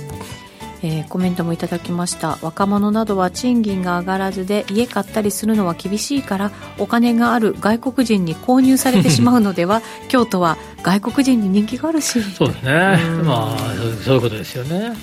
[0.83, 2.39] えー、コメントもいただきました。
[2.43, 12.21] 若者などは賃金が上がらずで家買ったりするのは厳しいからお金がある外国人に購入されてしまうのでは 京都は外国人に人気があるし。
[12.23, 13.59] そうですね、うん、まあ
[14.05, 14.99] そういうことですよね、うん、はい。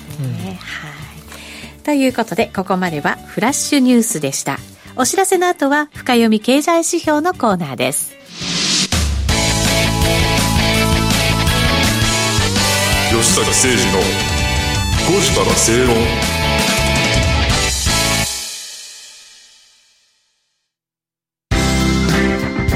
[1.82, 4.58] ということでここまではフラッシュニュースでした。
[4.96, 8.12] お知らせの後は深読み経済指標のコーナーです。
[13.10, 14.29] 吉坂誠二の
[15.10, 15.96] こしたら正論。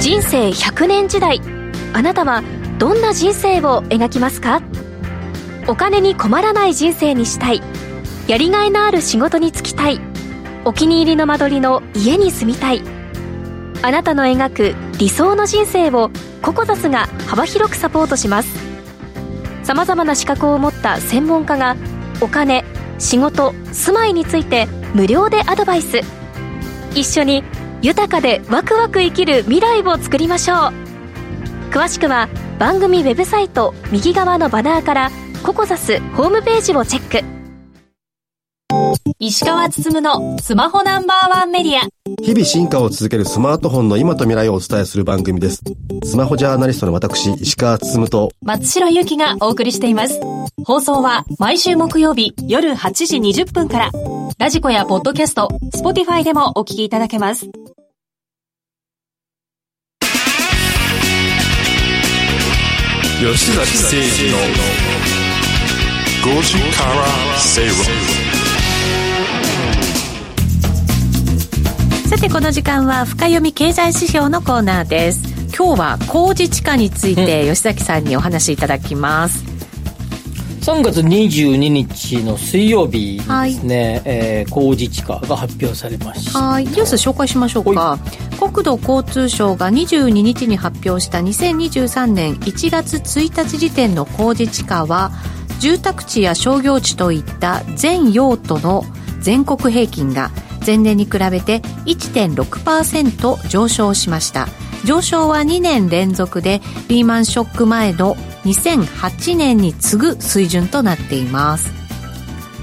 [0.01, 1.41] 人生100年時代
[1.93, 2.43] あなたは
[2.81, 4.63] どんな人生を描きますか？
[5.69, 7.63] お金に困らない人生にしたい。
[8.27, 10.01] やりがいのある仕事に就きたい。
[10.65, 12.83] お気に入りの間取りの家に住みたい。
[13.83, 16.11] あなたの描く理想の人生を
[16.43, 18.49] ココザスが幅広くサポートします。
[19.63, 21.77] さまざまな資格を持った専門家が
[22.21, 22.65] お金
[22.99, 26.01] 仕事住まいについて無料でアドバイス。
[26.95, 27.43] 一緒に
[27.83, 30.59] 豊かでワクワク生きる未来を作りましょう。
[31.71, 35.11] 詳しくは番組ウェブサイト右側のバナーから
[35.43, 37.44] ココザスホームページをチェック。
[39.19, 41.83] 石川つつむのスマホナンバーワンメディア。
[42.23, 45.63] 日々進化を続けるスマートフォンの今と未来をお伝えする番組です。
[46.05, 48.31] スマホジャーナリストの私石川つつむと。
[48.43, 50.19] 松代ゆきがお送りしています。
[50.65, 53.91] 放送は毎週木曜日夜8時20分から。
[54.39, 57.51] ラジコやポッドキャスト Spotify でもお聞きいただけます。
[63.21, 64.39] 吉崎誠二の
[66.37, 68.24] 5時から誠論
[72.15, 75.21] さてこの時間は深読み経済指標のコーナーです。
[75.49, 79.45] 今日は公示地価について吉崎さんにお話しいただきます、
[80.61, 86.39] 3月22日の水曜日ですね、はい、えー、工事地価が発表されました。
[86.39, 86.67] はい。
[86.67, 87.99] ニュース紹介しましょうか。
[88.39, 95.11] 国土交通省が22日に発表した2023年1月1日時点の工事地価は
[95.59, 98.85] 住宅地や商業地といった全用途の
[99.19, 100.31] 全国平均が
[100.65, 104.49] 前年に比べて1.6%上昇しました。
[104.85, 111.73] 上昇は2年連続でリーマンショック前の2008年に次ぐ水準となっています。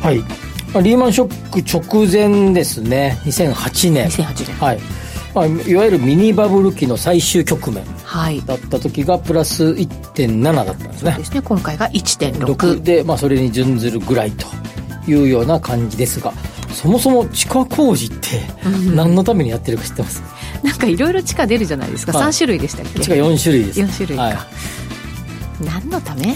[0.01, 0.17] はい。
[0.17, 3.17] リーマンショック直前ですね。
[3.23, 4.07] 2008年。
[4.07, 4.55] 2008年。
[4.57, 4.79] はい。
[5.33, 7.83] まあ、いわゆるミニバブル期の最終局面。
[8.45, 11.41] だった時がプラス1.7だったんですね、そうですね。
[11.41, 14.45] 今回が1.6で、まあ、それに準ずるぐらいと
[15.09, 16.33] いうような感じですが
[16.73, 18.41] そもそも地下工事って
[18.95, 20.23] 何のためにやってるか知ってます、
[20.63, 22.99] うん、なんかいろいろ地下出るじゃないですか、はい、3種類でしたっけ？
[22.99, 23.81] 地下4種類です。
[23.81, 24.37] 4種類か、はい、
[25.65, 26.35] 何のため？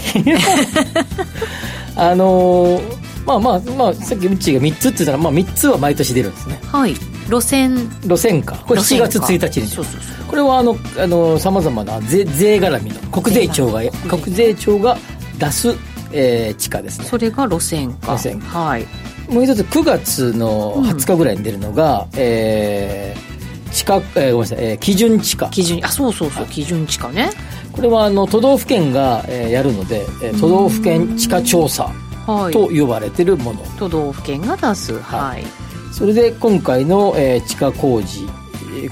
[1.96, 2.82] あのー、
[3.26, 6.60] まあまあまあさっきうちが3つって言ったら、まあ、3つは毎年出るんですね。
[6.64, 6.94] はい。
[7.28, 7.88] 路線。
[8.02, 14.98] 路線価これ7月1日にそうそうそうこれはあのさまざまな税税絡みの国税庁が国税庁が
[15.38, 15.74] 出す、
[16.12, 17.06] えー、地価ですね。
[17.06, 18.86] それが路線価路線価はい
[19.28, 27.30] もう一つ9月の20日ぐらいに出るのが、うん、えー、地価、えー、ごめんなさい、えー、基準地価基準あそうそうそう、はい、基準地価ね。
[27.72, 31.92] これはあの都道府県が、えー、やるので、えー、都道府県地価調査
[32.52, 34.98] と呼ばれてるもの、都道府県が出す。
[35.00, 35.44] はい、
[35.92, 38.26] それで今回の、えー、地下工事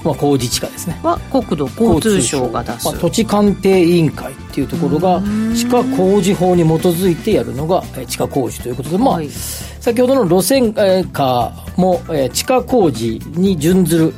[0.03, 0.99] まあ、工事地価ですね。
[1.03, 5.21] は国土交通省が出す、まあ、土地鑑定委員会っていうところが
[5.55, 14.13] 地下工事法に基づいてやるのが地下工事ということで、まあ、はい、先ほどの路線価も地下工事に準ずる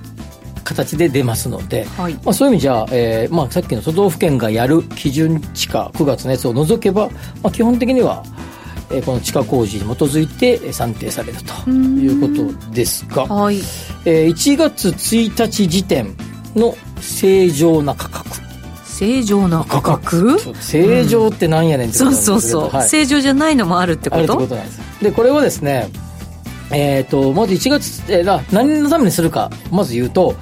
[0.63, 7.07] 形で出ますので、はい、まあ、そういう意味じゃ、えーまあ、さっきの都道府県がやる基準地価9月のやつを除けば、
[7.41, 8.23] まあ、基本的には
[8.89, 13.57] えー、この地下工事に基づいて算定されるということですが、はい、
[14.05, 16.15] えー、1月1日時点
[16.55, 18.25] の正常な価格。
[18.85, 20.39] 正常な価格？
[20.59, 24.33] 正常ってなんやねんってことなんそうそうそう、はい、正常じゃないのもあるってこと？
[24.33, 25.03] あるってことなんです。
[25.03, 25.89] でこれはですね
[26.71, 30.35] えーと、まず1月、えー、何のためにするかまず言うと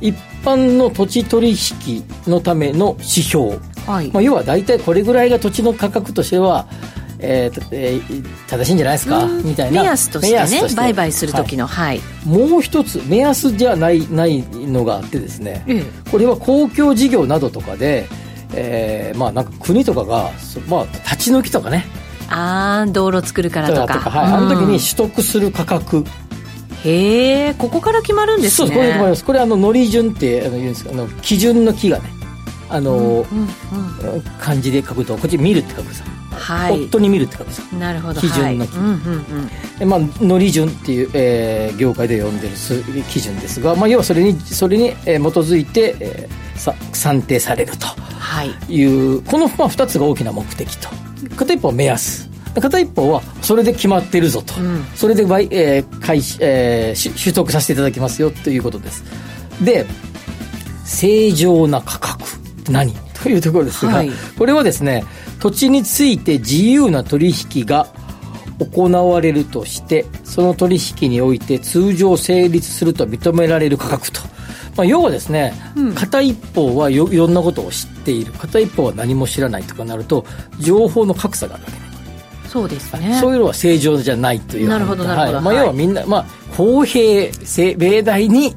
[0.00, 4.10] 一般の土地取引のための指標、はい。
[4.10, 6.66] まあ、要は大体これぐらいが土地の価格としては
[7.20, 9.26] えーえー、正しいんじゃないですか？
[9.44, 9.82] みたいな。
[9.82, 18.06] 目安としてね売買する時の、はい、もう一つ目安じゃないないのがあってですね、うん、これは公共事業などとかで、
[18.54, 20.30] えー、まあなんか国とかが、
[20.68, 21.86] まあ、立ち退きとかね。
[22.30, 24.10] ああ道路作るからとか。
[24.10, 26.04] はい、あの時に取得する価格。
[26.84, 28.68] へえここから決まるんですね。
[28.68, 29.24] そうこれ決まります。
[29.24, 32.04] これあののり順ってあの言うんですけど基準の木がね
[32.68, 33.26] あの、
[34.40, 36.04] 漢字で書くとこっち見るって書くさ。
[36.30, 37.62] はい、夫に見るって書くさ。
[37.76, 38.20] なるほど。
[38.20, 39.50] 基準の基準、はいうん
[39.82, 39.88] うん。
[39.88, 42.54] まあ、のり順っていう、えー、業界で呼んでる
[43.10, 47.86] 基準ですが、まあ、要はそれにそれに、えー、基づいて、えー、さ算定されると。
[48.68, 48.84] い。
[48.84, 50.88] う、はい、この、まあ、2つが大きな目的と。
[51.36, 52.28] 片一方は目安。
[52.60, 59.04] 片一方はそれで決まってるぞと、うん、それで、えー開始えー、取得させていただきますよということです。
[59.62, 59.86] で
[60.84, 62.92] 正常な価格何？
[63.22, 65.04] というところですが、はい、これはですね
[65.40, 67.88] 土地について自由な取引が
[68.72, 74.20] 行われるとしてその取引において通常成立すると認められる価格と、
[74.76, 78.32] まあ、要はですね、うん、片一方はいろんなことを知っている。
[78.32, 80.24] 片一方は何も知らないとかなると
[80.60, 81.88] 情報の格差があるわけね。
[82.48, 83.18] そうですね。
[83.20, 85.44] そういうのは正常じゃないというなるほどなるほど、はい。
[85.44, 86.26] まあ、要はみんな、まあ、
[86.56, 88.54] 公平性例題に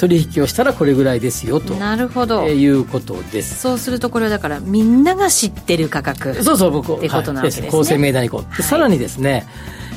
[0.00, 1.74] 取引をしたらこれぐらいですよと。
[1.74, 3.60] なるほど、えー、いうことです。
[3.60, 6.96] そうするとこれはだからみんなが知ってる価格そうそう僕。
[6.96, 9.46] ってことなわけですね、公正明大にこう、はい、さらにですね、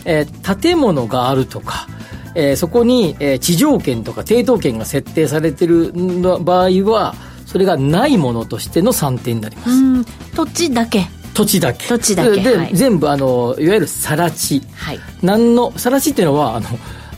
[0.05, 1.87] えー、建物があるとか
[2.35, 5.93] えー、そこに、えー、地上権とか抵当権が設定されてる
[6.41, 7.13] 場合は
[7.45, 10.35] それがないものとしての算定になります。
[10.35, 11.05] 土地だけ。
[11.33, 11.87] 土地だけ。
[11.87, 12.41] 土地だけ。
[12.41, 16.67] で、はい、全部あのいわゆる更地、はい、何の更地っていうのはあの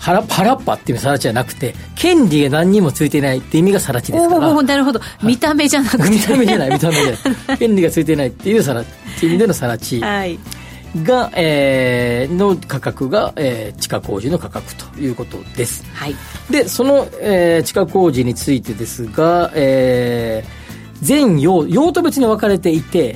[0.06, 4.50] 原原っぱっていうさら地じゃなくて権利が何にもついてないって意味がさら地ですから。
[4.50, 5.00] おなるほど。
[5.24, 6.10] 見た目じゃなくて。
[6.10, 7.06] 見た目じゃない見た目じゃ
[7.48, 7.58] ない。
[7.58, 8.86] 権利がついてないっていうさらっ
[9.20, 9.30] てい。
[9.30, 16.16] う意味でのさら地が、えー、の価格が、えー、地下工事の価格ということです、はい、
[16.50, 23.16] でその、えー、地下工事についてですが、えー、全用用途別に分かれていて、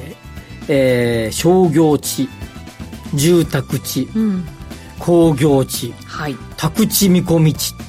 [0.67, 2.27] えー、商業地
[3.13, 4.45] 住宅地、うん
[4.99, 7.83] 工業地、はい、宅地見込み地って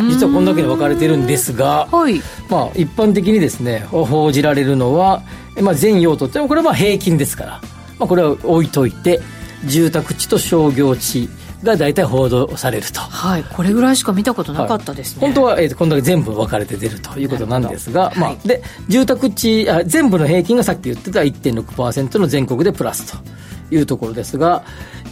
[0.00, 0.10] いう。
[0.10, 5.22] 実はこんだけに分かれてるんですが、はい、まあ、一般的にですね報じられるのは、
[5.60, 7.60] まあ、全用途ってこれはまあ平均ですから、
[7.98, 9.20] まあ、これは置いといて
[9.64, 11.28] 住宅地と商業地
[11.62, 13.00] が大体報道されると。
[13.00, 13.44] はい。
[13.44, 24.64] これぐらいしか見たことなかったですね、はい、本当は、えー、こんだけ全部分かれて出るということなんですが、まあ、で住宅地あ全部の平均がさっき言ってた1.6%の全国でプラスというところですが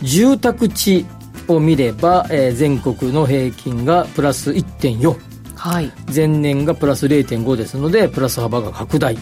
[0.02, 1.06] 住宅地
[1.50, 5.16] を見れば、えー、全国の平均がプラス1.4、
[5.56, 9.16] はい、前年がプラス0.5ですのでプラス幅が拡大。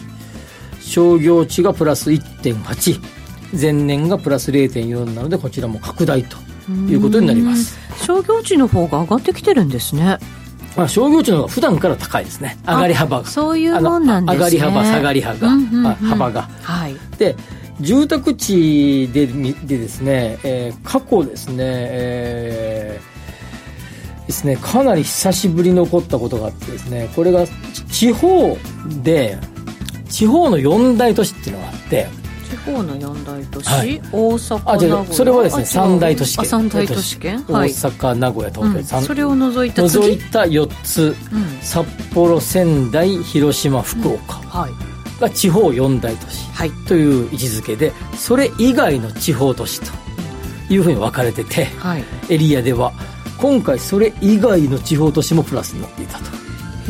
[0.79, 2.99] 商業地がプラス1.8
[3.59, 6.37] 前年がプラス0.4なのでこちらも拡大と
[6.89, 7.77] いうことになります。
[8.05, 10.17] 商業地の方が上がってきてるんですね。
[10.75, 12.57] まあ、商業地の方が普段から高いですね。
[12.65, 13.25] 上がり幅が。
[13.27, 14.37] そういうもんなんですね。
[14.37, 17.35] 上がり幅下がり幅が、うんうんうん、幅が、はい、で
[17.81, 27.45] 住宅地ででですね、えー、過去ですね、えー、ですねかなり久しぶりに起こったことがあってですねこれが
[27.91, 28.57] 地方
[29.03, 29.37] で
[30.09, 32.07] 地方の四大都市っていうのがあって
[32.49, 44.88] 地方の四大都市、はい、大阪あじゃそれはですね三大都市圏三大都市圏、大阪名古屋東京、うん、それを除いた除いた4つ、うん、札幌仙台広島福岡、うん、はい
[45.19, 46.47] が地方四大都市
[46.87, 49.87] という位置づけで、それ以外の地方都市と
[50.69, 52.93] いうふうに分かれてて、はい、エリアでは
[53.37, 56.25] 今回それ以外の地方都市もプラスになっていたと。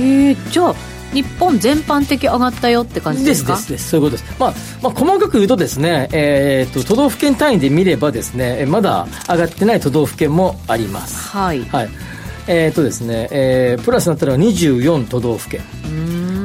[0.01, 0.75] へえじゃあ
[1.13, 3.55] 日本全般的上がったよって感じですか？
[3.55, 11.29] ですですそういうことです、まあまあ、細かく言うとですね、えーと、都道府県単位で見ればですねまだ上がってない都道府県もあります。
[11.29, 11.89] はい、はい
[12.49, 15.61] えーとですねえー、プラスになったのは24都道府県。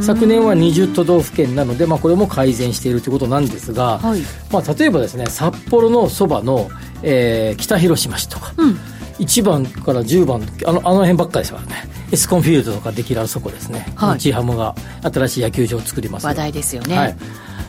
[0.02, 4.20] 昨年は20都道府県なので、まあ、これも改善しているということなんですが、はい、
[4.52, 6.68] まあ、例えばですね札幌のそばの、
[7.02, 8.72] えー、北広島市とか、うん、
[9.18, 11.94] 1番から10番あのあの辺ばっかりですからね。
[12.12, 17.16] エスコンフィールドとかできるあそこですね、はい、日ハムが新しい野球場を作ります話題ですよね、はい、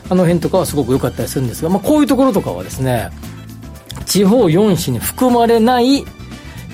[0.08, 3.10] あの辺とかはすごく良かったりするんですが、まあ、こういうところとかはですね
[4.04, 6.04] 地方4市に含まれない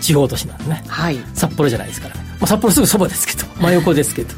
[0.02, 2.14] 地方都市なんですね、はい、札幌じゃないですから。
[2.16, 3.46] ね、まあ、札幌すぐそばですけど。
[3.62, 4.34] 真横ですけど。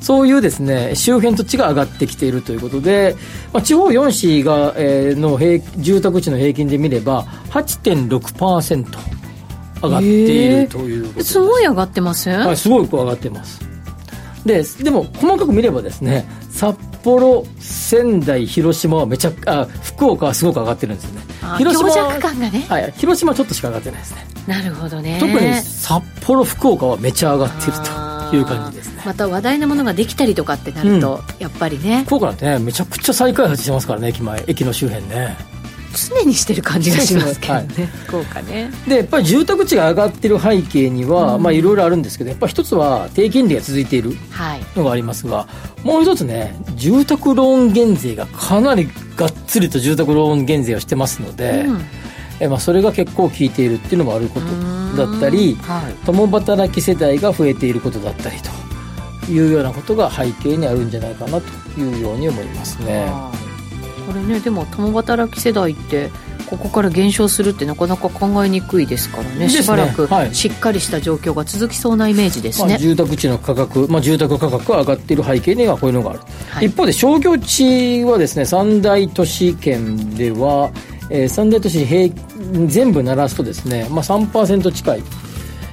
[0.00, 3.16] そういうですね周辺土地が上がってきているということで、
[3.52, 8.86] まあ、地方4市が、えー、の平住宅地の平均で見れば8.6%
[9.82, 11.40] 上がっているということす。
[11.40, 12.30] ごい上がってます？
[12.30, 13.60] はいすごい上がってます。
[14.46, 21.22] ででも細かく見ればですね札幌仙台広島はめちゃあ福岡はすごく上がってるんですよね
[21.58, 21.90] 広島。
[21.90, 24.26] 弱感がね、はい、広島ちょっとしか上がってないですね。
[24.46, 25.18] なるほどね。
[25.20, 27.72] 特に札幌福岡はめちゃ上がってる
[28.30, 29.02] という感じですね。
[29.04, 32.04] また話題のものができたりとかってなると、うん、やっぱりね。
[32.04, 35.36] 福岡なんてねめちゃくちゃ再開発してますからね駅前駅の周辺ね
[35.94, 38.70] 常にしてる感じがしますけどね、はい、福岡ね。
[38.86, 44.12] でやっぱり住宅地が上がってる背景には、うん、まあいろいろあるんですけどやっぱ一つは低金利が続いている
[44.76, 45.48] のがありますが、は
[45.82, 51.80] い、もう一つね住宅ローン減税がかなりがっつりと住宅ローン減税をしてますので、うん、
[52.40, 54.46] えまあ、それが結構効いているっていうのもあること
[54.96, 58.36] だったり、はい、共働き世代が増えていることだったり
[59.26, 63.10] というようなことが背景にあるんじゃないかなというように思いますね。
[64.08, 66.10] これねでも共働き世代って
[66.48, 80.70] ここから減少するってなかなか考えにくいですからね、ね、しばらくしっかりした状況が続きそうなイメージですね、まあ、住宅地の価格、まあ、住宅価格が上がっている背景にはこういうのがある、はい、一方で商業地はですね三大都市圏では、
[81.10, 82.14] えー、三大都市平
[82.66, 85.02] 全部鳴らすとですね、まあ、3%近い。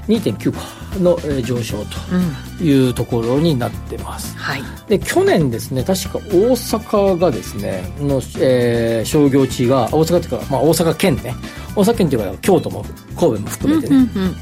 [0.07, 0.59] 2.9か
[0.99, 4.41] の上昇というところになってます、うん。
[4.41, 11.33] はい、で去年ですね確か大阪がですねの、えー、商業地が大阪っていうか、まあ、大阪県ね。
[11.75, 12.85] 大阪県っていうか京都も
[13.19, 14.35] 神戸も含めてね、うんうんうん、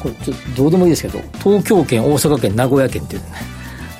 [0.00, 3.28] これちょっとどうでもいいですけど東京圏大阪県名古屋県っていうね。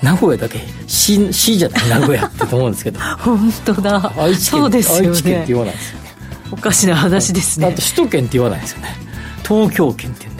[0.02, 3.00] 名古屋だけ市市じゃない名古屋ってと思うんですけど。
[3.18, 4.12] 本当だ。
[4.18, 6.04] 愛知県、ね、愛知県って言わないですよね。
[6.50, 7.66] おかしな話ですね。
[7.68, 8.96] あと首都圏って言わないですよね。
[9.42, 10.33] 東京圏って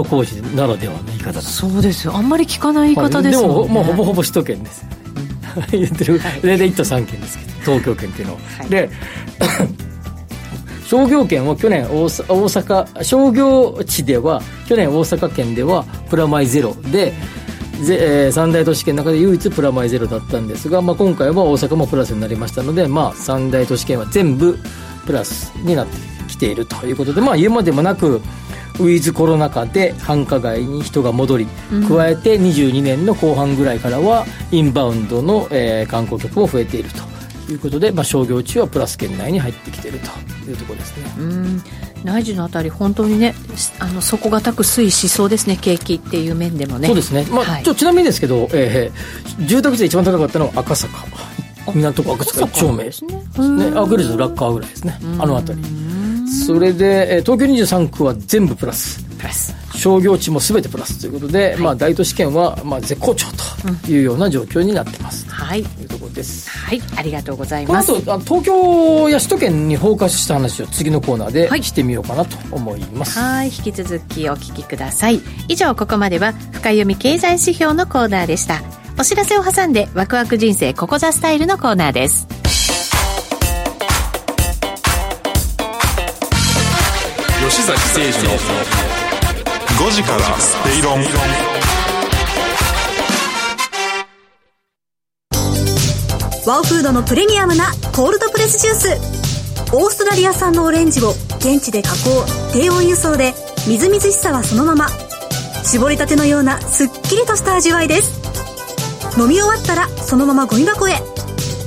[0.00, 1.42] いうねこれ地下工事ならではの言い方だ。
[1.42, 2.14] そうですよ。
[2.16, 4.86] あんまり聞かない言い方ですもん、ね、でも、まあ、ほぼほぼ首都圏です。
[5.70, 8.90] 言ってる、はい、大体1都3県ですけど東京圏っていうのは、はい、で
[10.84, 17.12] 商業圏は去年大阪商業地では去年大阪県ではプラマイゼロで
[17.82, 24.56] えー、三大都市圏の中で唯一プラマイゼロだったんですが、まあ、今回は大阪もプラスになりましたので、まあ、三大都市圏は全部
[25.04, 25.96] プラスになって
[26.28, 28.22] きているということで、まあ、言うまでもなく
[28.80, 31.46] ウィズコロナ禍で繁華街に人が戻り、
[31.88, 36.90] 加えて22年の後半ぐらいからはインバウンドの、えー、観光客も増えている
[37.46, 41.14] ということで、まあ、商業地はプラス圏内に入ってきているというところですね。
[41.18, 41.62] うん。
[42.04, 43.34] 内需のあたり本当にね
[43.78, 46.88] あの底堅く推移しそうですね景気っていう面でもね。
[46.88, 51.06] そうですね、まあ、はい、ちょちなみにですけど、えー、住宅地で一番高かったのは赤坂。
[51.72, 53.14] 港区赤坂1丁目ですね。
[53.14, 54.98] ねアグレズラッカーぐらいですね。
[55.18, 55.83] あの辺り
[56.26, 59.02] それで、え東京23区は全部プラス。
[59.16, 59.54] プラス。
[59.76, 63.26] 商業地も全てプラスということで、はい、まあ、大都市圏は、まあ、絶好調
[63.84, 65.62] というような状況になってます、うん、はい。
[65.62, 66.48] というところです。
[66.50, 66.82] はい。
[66.96, 67.92] ありがとうございます。
[67.92, 73.18] この後東京や首都圏にフォーカスした話を次のコーナーでしてみようかなと思います。
[73.18, 73.46] はい。
[73.48, 75.20] 引き続きお聞きください。
[75.48, 78.62] 以上ここまでは深読み経済指標のコーナーでした。
[78.98, 82.43] お知らせを挟んでワクワク人生ここザスタイルのコーナーです
[87.64, 88.34] 崎誠二の
[89.88, 91.04] 5時からスペイロン。
[96.46, 98.88] ワオフードのプレミアムなコールドプレスジュース。
[99.72, 103.32] オーストラリア産のオレンジを現地で加工低温輸送で
[103.66, 104.88] みずみずしさはそのまま。
[105.64, 108.20] 絞りたてのようなすっきりとした味わいです。
[109.18, 110.98] 飲み終わったらそのままゴミ箱へ。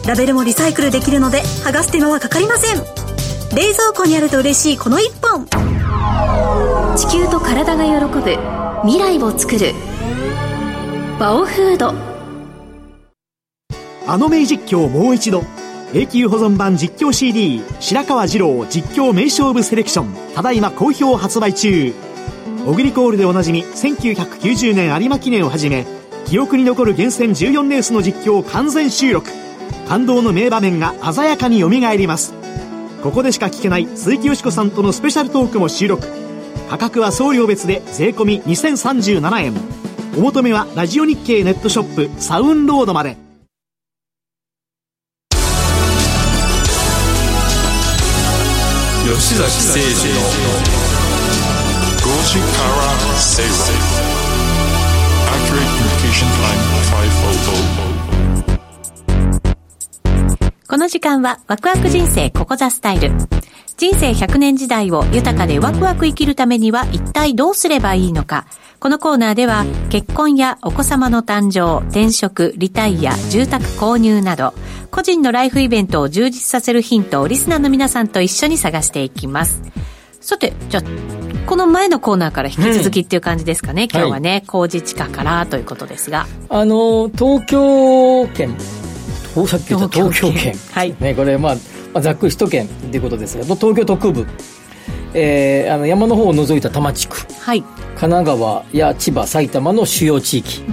[0.05, 2.83] ラベルもリサイクルできるので剥がす手間はかかりません。
[3.55, 5.47] 冷蔵庫にあると嬉しいこの一本。
[6.95, 9.73] 地球と体が喜ぶ未来を作る。
[11.19, 11.93] バオフード。
[14.05, 15.43] あの名実況もう一度。
[15.93, 20.33] 永久保存版実況 CD 白川二郎実況名勝負セレクション。
[20.35, 21.93] ただいま好評発売中。
[22.65, 25.85] 小栗コールでおなじみ1990年有馬記念をはじめ
[26.25, 29.29] 記憶に残る厳選14レースの実況を完全収録。
[29.87, 32.33] 感動の名場面が鮮やかによみがえります。
[33.03, 36.07] ここでしか聞けない鈴木よしこさんとのスペシャルトークも収録。
[36.69, 39.53] 価格は送料別で税込2037円。
[40.17, 43.15] お求めはラジオ日経ネットショップサウンロードまで。
[49.07, 50.21] 吉崎誠二の
[52.01, 52.81] 5時から
[53.19, 53.51] 正論
[55.27, 56.59] Accurate Communication Time
[57.83, 57.86] 500
[60.69, 63.11] この時間はワクワク人生ココザスタイル。
[63.77, 68.45] 人生100年時代を豊かでワクワク生きるためには一体どうすればいいのか。
[68.81, 74.53] このコーナーでは結婚やお子様の誕生、転職、リタイア、住宅購入など
[74.91, 79.61] 個人のライフイベントを充実させるヒントをリスナーの皆さんと一緒に探していきます。
[80.19, 80.83] さて、じゃあ、
[81.45, 86.27] この前のコーナーから引き続きっていう感じですかね、うん、今日はね、はい、工事地価からということですが。
[86.49, 88.57] あの、東京圏、
[89.47, 90.53] さっき言った東京圏。
[90.71, 90.95] はい。
[90.99, 91.55] ね、これ、まあ、
[91.97, 94.27] まあ、ざっくり首都圏ということですが東京特部、
[95.15, 100.63] えー、あの山の方を除いた多摩地区、はい、神奈川や千葉埼玉の主要地域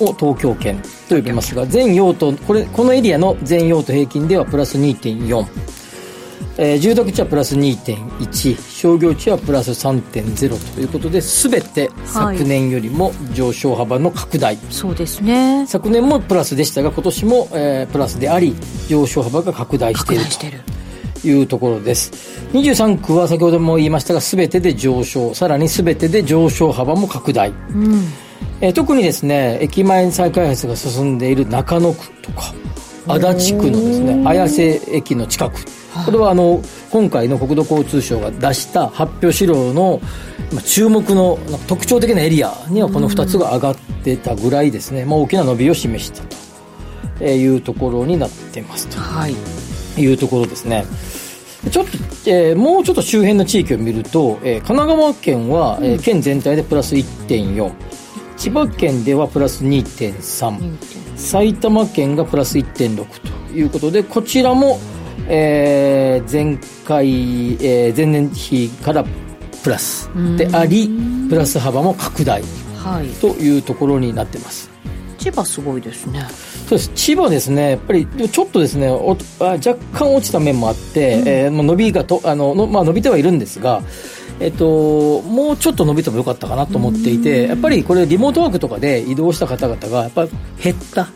[0.00, 5.46] を東京圏と呼びますが全用途これこのエリアの全用途平均ではプラス2.4
[6.60, 15.64] えー、住宅地はプラス2.1商業地はプラス3.0ということで全て昨年よりも上昇幅の拡大、はい、そうですね。
[15.68, 18.56] 昨年もプラスでしたが今年も、えー、プラスであり
[18.88, 20.24] 上昇幅が拡大している
[21.22, 22.10] というところです。
[22.52, 28.02] 23区は先ほども言いましたが全てで上昇さらに全てで上昇幅も拡大、うん。
[28.60, 32.52] えー、特にですね駅前再開発が進んでいる中野区とか
[33.06, 40.00] 足立区のですね綾瀬駅の近くこれはあの今回の国土交通省が出した発表資料の
[40.64, 46.38] 注目の特徴的なエリアにはこの2つが上がってたぐらいですね、まあ、大きな伸びを示したと。
[47.26, 49.34] いうところになってますと、はい、
[50.00, 50.84] いうところですね。
[51.70, 51.90] ちょっと、
[52.30, 57.72] えー、もうちょっと周辺の地域を見ると、えー、神奈川県は、えー、県全体でプラス1.4
[58.36, 64.78] 千葉県ではプラス2.3埼玉県がプラス1.6ということでこちらも
[65.26, 69.04] えー、前回、えー、前年比から
[69.62, 70.10] プラス。
[70.36, 70.90] であり
[71.28, 72.42] プラス幅も拡大、
[72.76, 74.70] はい、というところになってます。
[75.18, 76.26] 千葉すごいですね。
[76.68, 76.90] そうです。
[76.94, 77.70] 千葉ですね。
[77.70, 83.82] やっぱりちょっとですねおあ若干落ちた面もあって、うん、えー、伸びがとあのの、まあ、伸びてはいるんですが
[84.40, 90.30] えっと、もうちょっと伸びてもよかったかなと思っていてやっぱりこれリモートワークとかで移動した方々がやっぱり
[90.62, 91.08] 減った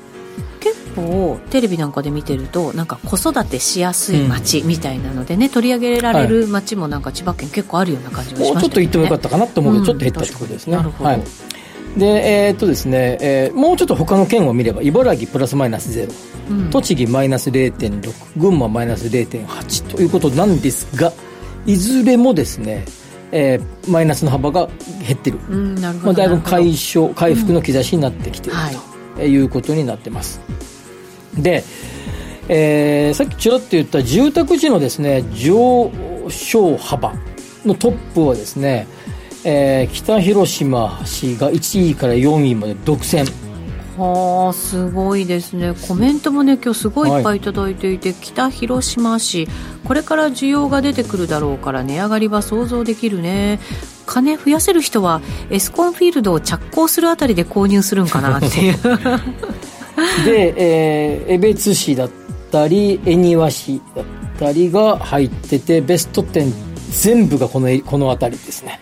[1.01, 10.83] をテレビなんかで見てるとなんか子育てしやすい街みたいなのでね、うん、取り上げられる街もなんか千葉県結構あるような感じがしました、ね、もうちょっと行ってもよかったかなと思うけど、ちょっと減ったってことですねな。
[10.83, 11.23] るほど、はい、
[11.97, 16.13] でえー、っとですね、えー、もうちょっと他の県を見れば茨城プラスマイナスゼロ、
[16.51, 21.13] うん、栃木マイナス0.6群馬マイナス0.8ということなんですが
[21.67, 22.85] いずれもですね
[23.33, 24.69] えー、マイナスの幅が
[25.07, 28.53] 減ってる、うん、なるほどまあ、だいぶ解消回復の兆しになってきてい。
[28.53, 28.59] る、
[29.17, 30.41] ということになってます、
[31.35, 31.65] で、
[32.49, 35.91] えー、さっきちらっと言った住宅地のですね上
[36.29, 37.15] 昇幅
[37.65, 38.87] のトップはですね、
[39.45, 43.25] えー、北広島市が1位から4位まで独占。
[43.97, 45.75] はあすごいですね。
[45.87, 49.49] コメントもね今日すごいいっぱい頂いていて、はい、北広島市
[49.85, 53.61] これから需要が出てくるだろうから値上がりは想像できるね。
[54.07, 55.21] 金増やせる人は
[55.51, 58.79] エスコンフィールドを着工するあたりで購入するんかなっていう
[60.25, 62.11] で、えー、江別市だっ
[62.51, 64.05] たり恵庭市だっ
[64.39, 66.53] たりが入っててベスト10
[66.91, 68.79] 全部がこのこの辺りですね、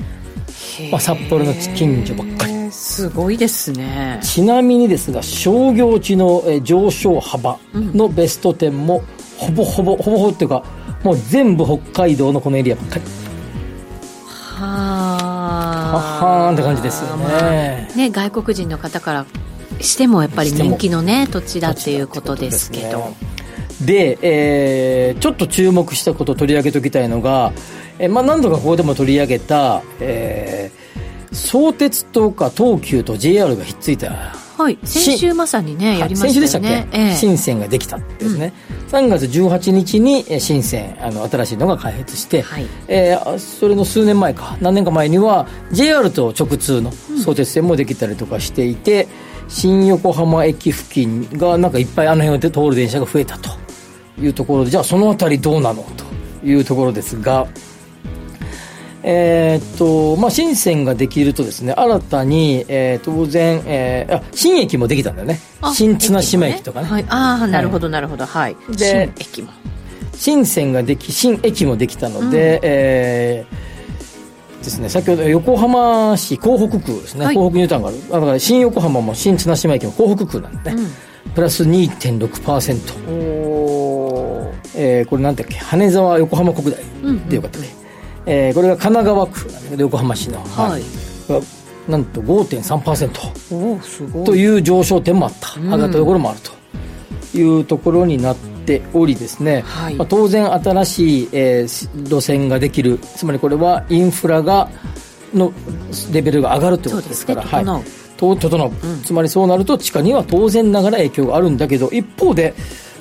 [0.90, 2.60] まあ、札幌の近所ばっかり。
[2.70, 4.20] すごいですね。
[4.22, 9.02] ちなみにですが商業地の上昇幅のベスト10も
[9.38, 10.64] ほぼほぼ、ほぼほぼっていうか
[11.02, 13.04] もう全部北海道のこのエリアばっかり。
[14.28, 17.24] はあははーんって感じですよね。
[17.24, 19.26] まあ、ね外国人の方から
[19.80, 23.14] してもやっぱり人気のね土地だっていうことですけど。
[23.80, 27.52] で、えー、ちょっと注目したことを取り上げておきたいのが、
[27.98, 34.10] えーまあ、何度かここでも取り上げた、えー、相鉄とか東急と JR がひっついた。
[34.60, 37.14] はい先週まさにねやりましたよね。
[37.16, 42.66] 新線ができたですね、うん、3月18日に新線あの新しいのが開発して、はい。
[42.86, 53.50] えー、それの数年前か何年か前には JR と直通の相鉄線もできたりとかしていて、うん新横浜駅付近がなんかいっぱいあの辺で通る電車が増えたと
[54.18, 57.48] いうところでじゃあその辺りどうなのというところですが、
[59.02, 65.40] えー、っとまあ、新線ができるとですね新たに、えー、当然、えー、あ新駅もできたんだよね。
[65.74, 66.92] 新綱島駅とかね、ね。
[66.92, 68.24] はい、ああなるほどなるほど。
[68.24, 68.56] はい。
[68.76, 69.50] で新駅も。
[70.14, 73.69] 新線ができ新駅もできたので、うん、えー、
[74.62, 78.10] ですね、先ほど横浜市港北区ですね、はい、港北ニュータウンがある。
[78.10, 80.86] だから新横浜も新綱島駅も港北区なんで、うん、
[81.34, 85.56] プラス2.6%お、えー、これなんだっけ？
[85.56, 86.76] 羽沢横浜国大
[87.28, 87.68] でよかったね、
[88.26, 90.40] うんうん、えー、これが神奈川区なんだけど横浜市の。
[90.40, 90.82] はい、
[91.90, 94.24] なんと5.3%おすごい。
[94.24, 98.49] という上昇点もあった、上がったところもあるというところになって
[98.92, 102.98] おりですね、はい、まあ、当然新しい、えー、路線ができる。
[102.98, 104.70] つまりこれはインフラが
[105.34, 105.52] の
[106.12, 107.64] レベルが上がるということですから、ね、はい、
[108.16, 108.86] 整う、う。
[108.92, 112.54] ん、つまりそうなると地価には当然ながら影響があるんだけど一方で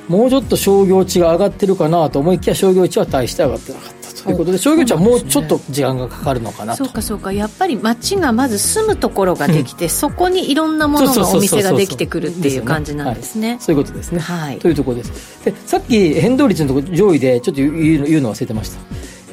[0.09, 4.29] もうちょっと商業地が上がってるかなと思いきや商業地は大して上がってなかったと。
[4.31, 6.83] いうことで商業地はもうちょっと時間がかかるのかなと。
[6.83, 7.31] そうかそうか。
[7.31, 15.45] やっぱり町がまず住むところができて、うん、そこにいろんなものがお店ができてくるっていう感じなんですね、そういうことですね、はい、というところです。
[15.45, 18.79] でさっき変動率のところ上位でちょっと言う言うの忘れてました。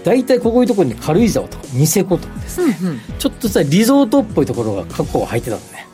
[0.05, 5.89] 大体こういうところに軽井沢とかニセコとかですね、うんうん、ちょっとしたリゾートっぽいところが過去は入ってたんでね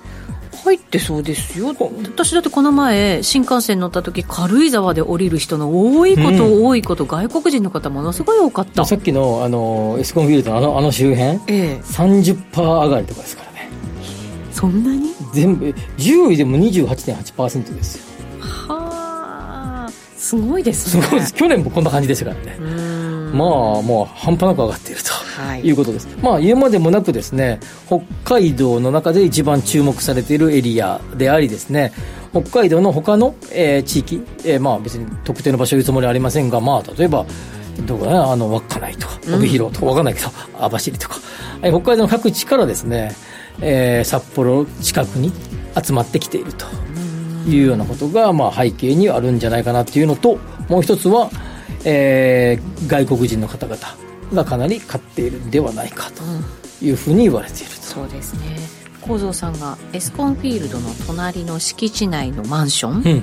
[0.65, 1.75] 入ってそうですよ。
[2.05, 8.85] 私だってこの前新幹線乗った時軽井沢で降りる人の多いこと、うん、多いこと外国人の方ものすごい多かった。
[8.85, 13.69] さっきのあのエスコンフィールドのあのあの周辺、ええ、30%上がりとかですからね。
[14.53, 15.11] そんなに？
[15.33, 15.67] 全部
[15.99, 18.05] 10位でも28.8%ですよ。
[18.41, 19.93] はあ。
[20.17, 21.03] すごいですね。
[21.03, 21.35] すごいです。
[21.35, 22.92] 去年もこんな感じでしたからね
[23.33, 23.49] まあ
[23.83, 25.11] もう半端なく上がっていると。
[25.57, 25.71] い。
[25.71, 31.93] うことです、はい、まあ言うまでもなくですね北海道の中で一番注目されているエリアでありですね。
[32.33, 37.27] 北海道の他の、えー、地域、えー、まあ別に特定の場所を言うつもりはありませんがまあ例えば
[37.87, 41.17] どこかねあの稚内とか帯広とか分かんないけど、うん、網走とか。
[41.63, 43.13] 北海道の各地からですね、
[43.61, 45.33] えー、札幌近くに
[45.81, 46.67] 集まってきていると
[47.49, 51.31] いうようなことが、まあ、背景にあるんじゃないかなっていうのともう一つは
[51.85, 53.79] えー、外国人の方々
[54.33, 56.23] がかなり買っているんではないかと
[56.85, 58.83] いうふうに言われていると、そうですね。
[59.01, 63.23] 幸三さんがエスコンフィールドの隣の敷地内のマンション、うん、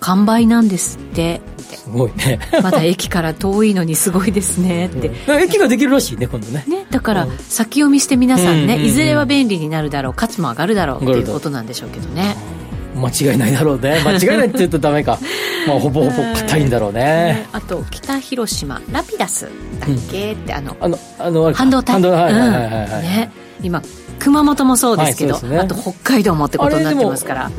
[0.00, 1.40] 完売なんですって。
[1.58, 2.38] すごいね。
[2.62, 6.64] まだ駅から遠いのにすごいですねって、うん、駅ができるらしいね今度ね。
[6.68, 12.36] ねだから先読みして皆さんね、いずれは便利になるだろう価値も上がるだろうっていうことなんでしょうけどね
[12.96, 14.00] 間違いないだろうね。
[14.04, 15.18] 間違いないって言うとダメか。
[15.66, 17.00] まあほぼほぼ硬いんだろうね。
[17.00, 19.42] ね、あと北広島ラピダス。
[19.80, 21.92] だっけ、ってあのあのあの半導体。
[21.92, 23.30] 半導体、はいはいはいはい、ね。
[23.62, 23.82] 今
[24.18, 27.50] 熊本もそうですけど、はいね、あと北海道もってことになってますから。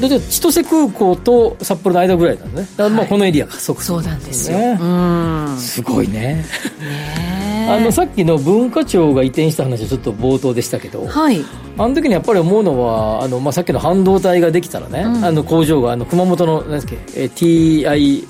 [0.00, 2.62] だって千歳空港と札幌の間ぐらいなんね。
[2.62, 3.52] だからまあこのエリアが。
[3.52, 5.56] そうそうなんですよ、ね、うん。
[5.58, 6.44] すごいね。
[6.80, 7.31] ね
[7.70, 11.44] あのさっきの文化庁が移転した話はちょっと冒頭でしたけど、はい、
[11.78, 18.26] あの時にやっぱり思うのはあの、まあ、さっきの半導体ができたらね、うん、あの工場があの熊本の何ですか、え TIS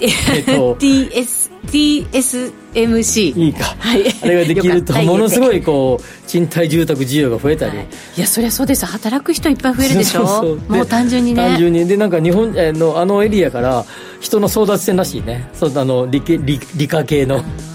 [0.00, 13.84] えっと TS TSMC いいか、はい、あれができるとものすごいこう賃貸住宅需要が増えたり、はい、いやそりゃそうです働く人いっぱい増えるでしょそうもう単純にね単純にでなんか日本のあのエリアから
[14.20, 17.71] 人の争奪戦らしいねそうあの理理理科系のそう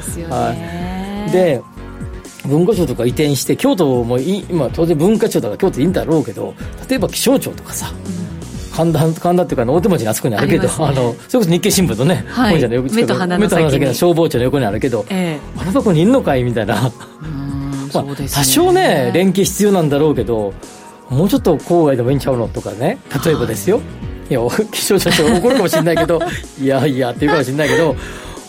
[0.00, 1.62] ですよね、はい、で
[2.46, 6.54] 文化庁とか移転して京都も今当然文化庁とか京都いいんだろうけど
[6.88, 8.28] 例えば気象庁とかさ、うん。
[8.78, 13.94] 神田神田っていうか大手町にあそこにあるけどあ、ね、のそれこそ日経新聞のね、はい、本社の横目と鼻の先に。
[13.94, 16.92] 消防庁の横にあるけど、えー、あのとこにいんのかいみたいな。
[17.94, 20.52] まあ、多少ね連携必要なんだろうけど
[21.08, 23.82] もうちょっと郊外でもいいんちゃうのとかね例えばですよ、は
[24.28, 24.40] い、いや
[24.70, 26.20] 気象庁長怒るかもしれないけど
[26.60, 27.96] いやいやっていうかもしれないけど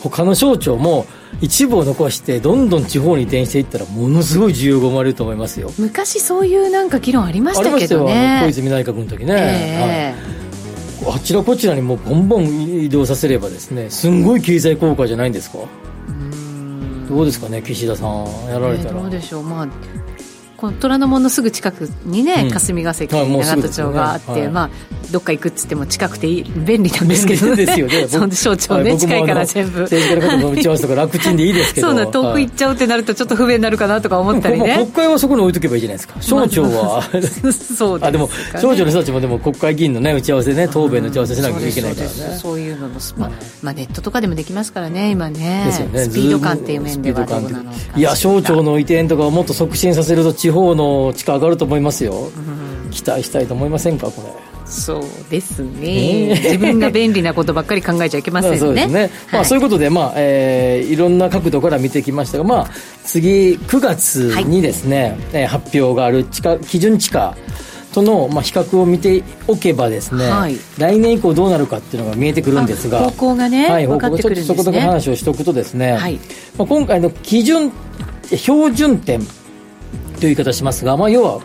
[0.01, 1.05] 他の省庁も
[1.41, 5.71] 一部を残してどんどん地方に移転していったらものすごい需要が生まれると思いますよ。
[5.77, 8.41] 昔そういうなんか議論ありましたけどね。
[8.43, 10.15] 小泉内閣の時ね、
[10.99, 15.57] えー、はい、あちらこちらにもうボンボン移動させればですねすんごい経済効果じゃないんですか？
[17.09, 18.25] どうですかね岸田さん。
[18.47, 19.43] やられたら、えー、どうでしょう。
[19.43, 19.67] まあ
[20.59, 24.69] この虎ノ門のすぐ近くにね、うん、霞が関、永田町があって、ねはい、まあ、
[25.09, 27.87] どっか行くっつっても近くていい便利なんですけど、ね、ですよ。
[27.87, 29.81] ね そんで省庁ね、はい、近いから全部。
[29.83, 31.87] 政治家の方の打ち合わせとか楽ちんでいいですけど。
[31.87, 36.15] そうな遠く行っちゃうってなるとちょっと不便になるかなとか思ったりね、国会はそこに置いとけばいいじゃないですか。
[36.19, 37.03] 省庁は、
[37.77, 38.29] そうあでも
[38.59, 42.37] 省庁の人たちもでも国会議員のね打ち合わせね答弁の打ち合わせしなきゃいけないからね。
[42.37, 43.31] そういうのの、まあ、
[43.61, 45.63] まあネットとかでもできますからね今ね。
[45.65, 46.03] ですよね。
[46.03, 47.77] スピード感っていう面ではどうなのか。
[47.95, 52.31] いや省庁の移転とかをもっと促進させると地方の力上がると思いますよ、
[52.91, 54.49] 期待したいと思いませんかこれ。
[54.69, 58.57] そうですね、自分が便利なことばっかり考えちゃいけませんね。
[58.61, 62.69] そうですね、はい、まあ、そういうことで、まあえー、いろんな角度から見てきましたが、まあ、
[63.03, 67.35] 次9月にですね、はい、発表がある地価基準地価
[67.93, 76.19] との、まあ、比較を見ておけばですね、はい、来年以降どうなるかっていうのが見えてくるんですが方向がね、はい、方向がちょっとそこだけ話をしておくとですね、はい、
[76.57, 77.71] まあ、今回の基準
[78.29, 79.21] 標準点
[80.19, 81.41] という言い方しますが、まあ、要は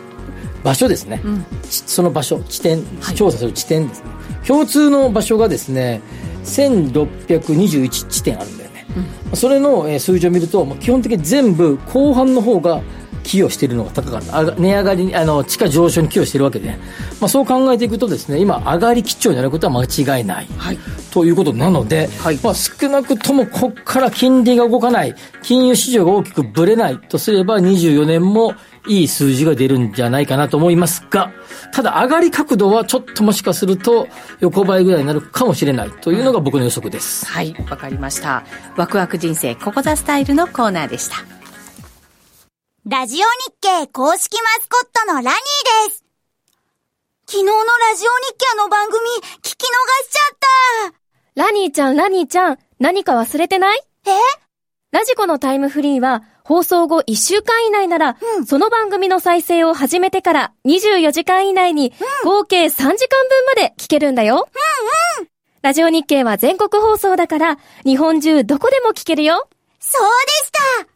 [0.63, 2.83] 場所ですね、うん、その場所地点
[3.15, 4.09] 調査する地点ですね、
[4.47, 6.01] 共通の場所がですね
[6.43, 8.85] 1621地点あるんだよね、
[9.29, 12.81] うん、それの数字を見ると基本的に全部後半の方が
[13.25, 14.41] 寄与しているのが高かった。
[14.55, 16.77] 値上がりあの地価上昇に寄与しているわけで、
[17.19, 20.77] まあ、そう考えていくとですね今上がり基調になることは間違いない、はい、
[21.11, 25.15] ということなので、はい、まあ、少なくともここから金利が動かない。
[25.41, 28.53] 金融市場が大きくぶれないとすれば24年も
[28.87, 31.31] いい数字が出るんじゃないかなと思いますが、
[31.73, 34.07] ただ上がり角度はちょっともしかすると
[34.39, 37.25] 横ばいぐらいになるかもしれないというのが僕の予測です。
[37.25, 38.45] はい、わかりました。
[38.75, 41.34] ワクワク人生ここザスタイルのコーナーでした。
[42.87, 43.25] ラジオ日
[43.61, 45.31] 経公式マスコットのラニー
[45.89, 46.05] です。
[47.25, 47.59] 昨日のラ
[47.95, 48.99] ジオ日経の番組
[49.39, 50.93] 聞き逃しちゃっ
[51.33, 51.43] た。
[51.45, 53.79] ラニーちゃん、ラニーちゃん、何か忘れてない？
[54.05, 54.11] え？
[54.91, 61.91] ラジコのタイムフリーは放送後1週間以内なら、うん、その番組の再生を始めてから24時間以内に
[62.23, 62.97] 合計3時間分
[63.47, 64.47] まで聞けるんだよ。
[65.17, 65.29] うんうん。
[65.63, 69.49] ラジオ日経は全国放送だから日本中どこでも聞けるよ。
[69.79, 70.51] そうでし
[70.85, 70.94] た。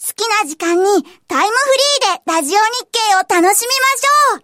[0.00, 0.84] 好きな時間に
[1.26, 1.68] タイムフ
[2.06, 2.58] リーでラジオ日
[2.92, 4.42] 経を楽しみましょう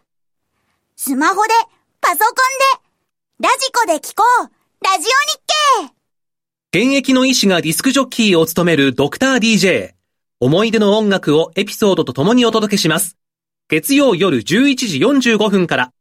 [0.96, 1.50] スマホで、
[2.00, 2.26] パソコン
[3.38, 4.50] で、ラジコで聞こう
[4.84, 5.92] ラジオ日
[6.72, 9.92] 経現役の医師がディスクジョッキーを務めるドクター DJ。
[10.40, 13.16] 思い出の音楽をエピソードと共にお届けします。
[13.68, 14.42] 月曜夜11
[14.76, 15.92] 時45分から。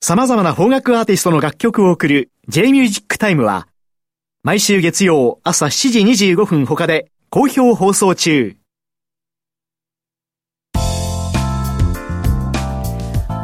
[0.00, 3.68] 様々な邦楽アーティストの楽曲を送る J-Music Time は、
[4.42, 8.56] 毎週月曜朝7時25分他で好評放送中。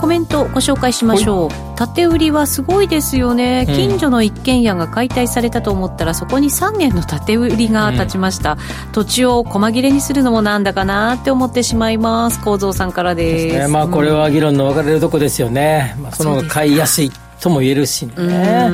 [0.00, 1.50] コメントご紹介しましょう。
[1.76, 12.40] 縦売りはすごいですよね、うん、近所の一軒家が解体されたと思ったらそこに3軒の縦売りが立ちました、うん、土地を細切れにするのもなんだかなって思ってしまいます。
[12.40, 17.10] 構造さんからです、ね、まあ、これは議論の分かれるとこですよね、まあ、その買いやすい
[17.42, 18.70] とも言えるしね。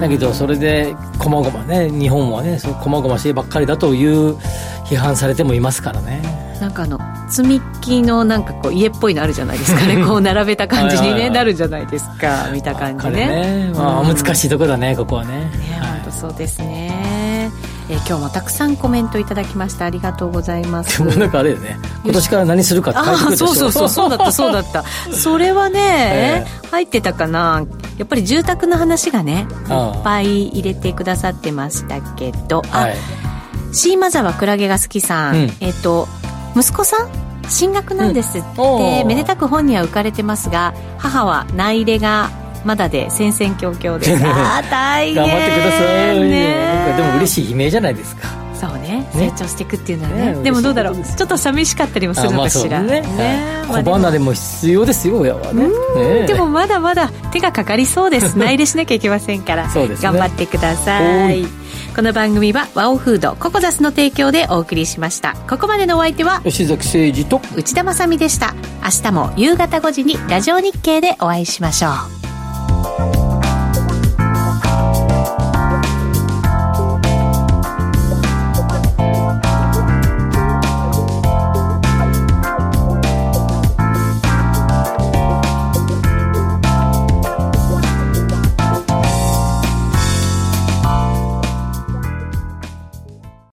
[0.00, 4.36] だけどそれでこまごまね日本はねこまごましてばっかりだという
[4.86, 6.22] 批判されてもいますからね。
[6.58, 6.98] なんかあの
[7.28, 10.00] 積み木のなんかこう家っぽいのあるじゃないですかね。
[10.02, 12.48] こう並べた感じに、ね、なるじゃないですか。
[12.54, 13.26] 見た感じね。
[13.26, 15.32] ね、まあ、難しいところだねここはね。
[15.32, 15.50] ね
[15.82, 17.05] 本当そうですね
[17.88, 19.84] えー、今日もたくさんコメントいただきました。
[19.84, 20.98] ありがとうございます。
[20.98, 21.78] でもなんかあれよね。
[22.04, 23.88] 今年から何するかって書いてくれそうそうそう。
[23.88, 24.82] そうだったそうだった。
[25.12, 27.64] それはね、えー、入ってたかな。
[27.98, 32.62] やっぱり住宅の話がねいっぱい入れてくださってましたけど。
[32.72, 32.96] あ、はい、
[33.72, 36.08] シーマザーはクラゲが好きさん、うん、えっ、ー、と
[36.56, 37.26] 息子さん？
[37.48, 42.28] 進学なんですって、うん、めでたく本には浮かれてますが母は内入れが
[42.66, 44.22] まだで戦々恐々です。
[44.26, 48.28] あ大変頑張ってください、ね、でも嬉しい悲鳴じゃないですか。
[48.54, 49.06] そうね。
[49.12, 50.96] 成長していくっていうのはね、ね、でもどうだろう。
[50.96, 53.02] ちょっと寂しかったりもするのかしら、まあ、ね。
[53.02, 55.68] ね、小離れも必要ですよ親はね。
[56.20, 58.34] ねでもまだまだ手がかかりそうです。
[58.38, 59.70] 内入れしなきゃいけませんから。
[59.70, 61.46] そうです、ね、頑張ってください。
[61.94, 65.36] この番組はワオフードココザスの提供でお送りしました。
[65.48, 68.54] ここまでのお相手は吉崎誠二と内田まさでした。
[68.82, 71.88] 明日も夕方5時にラジオ日経でお会いしましょ
[72.22, 72.25] う
[72.82, 73.25] Thank you.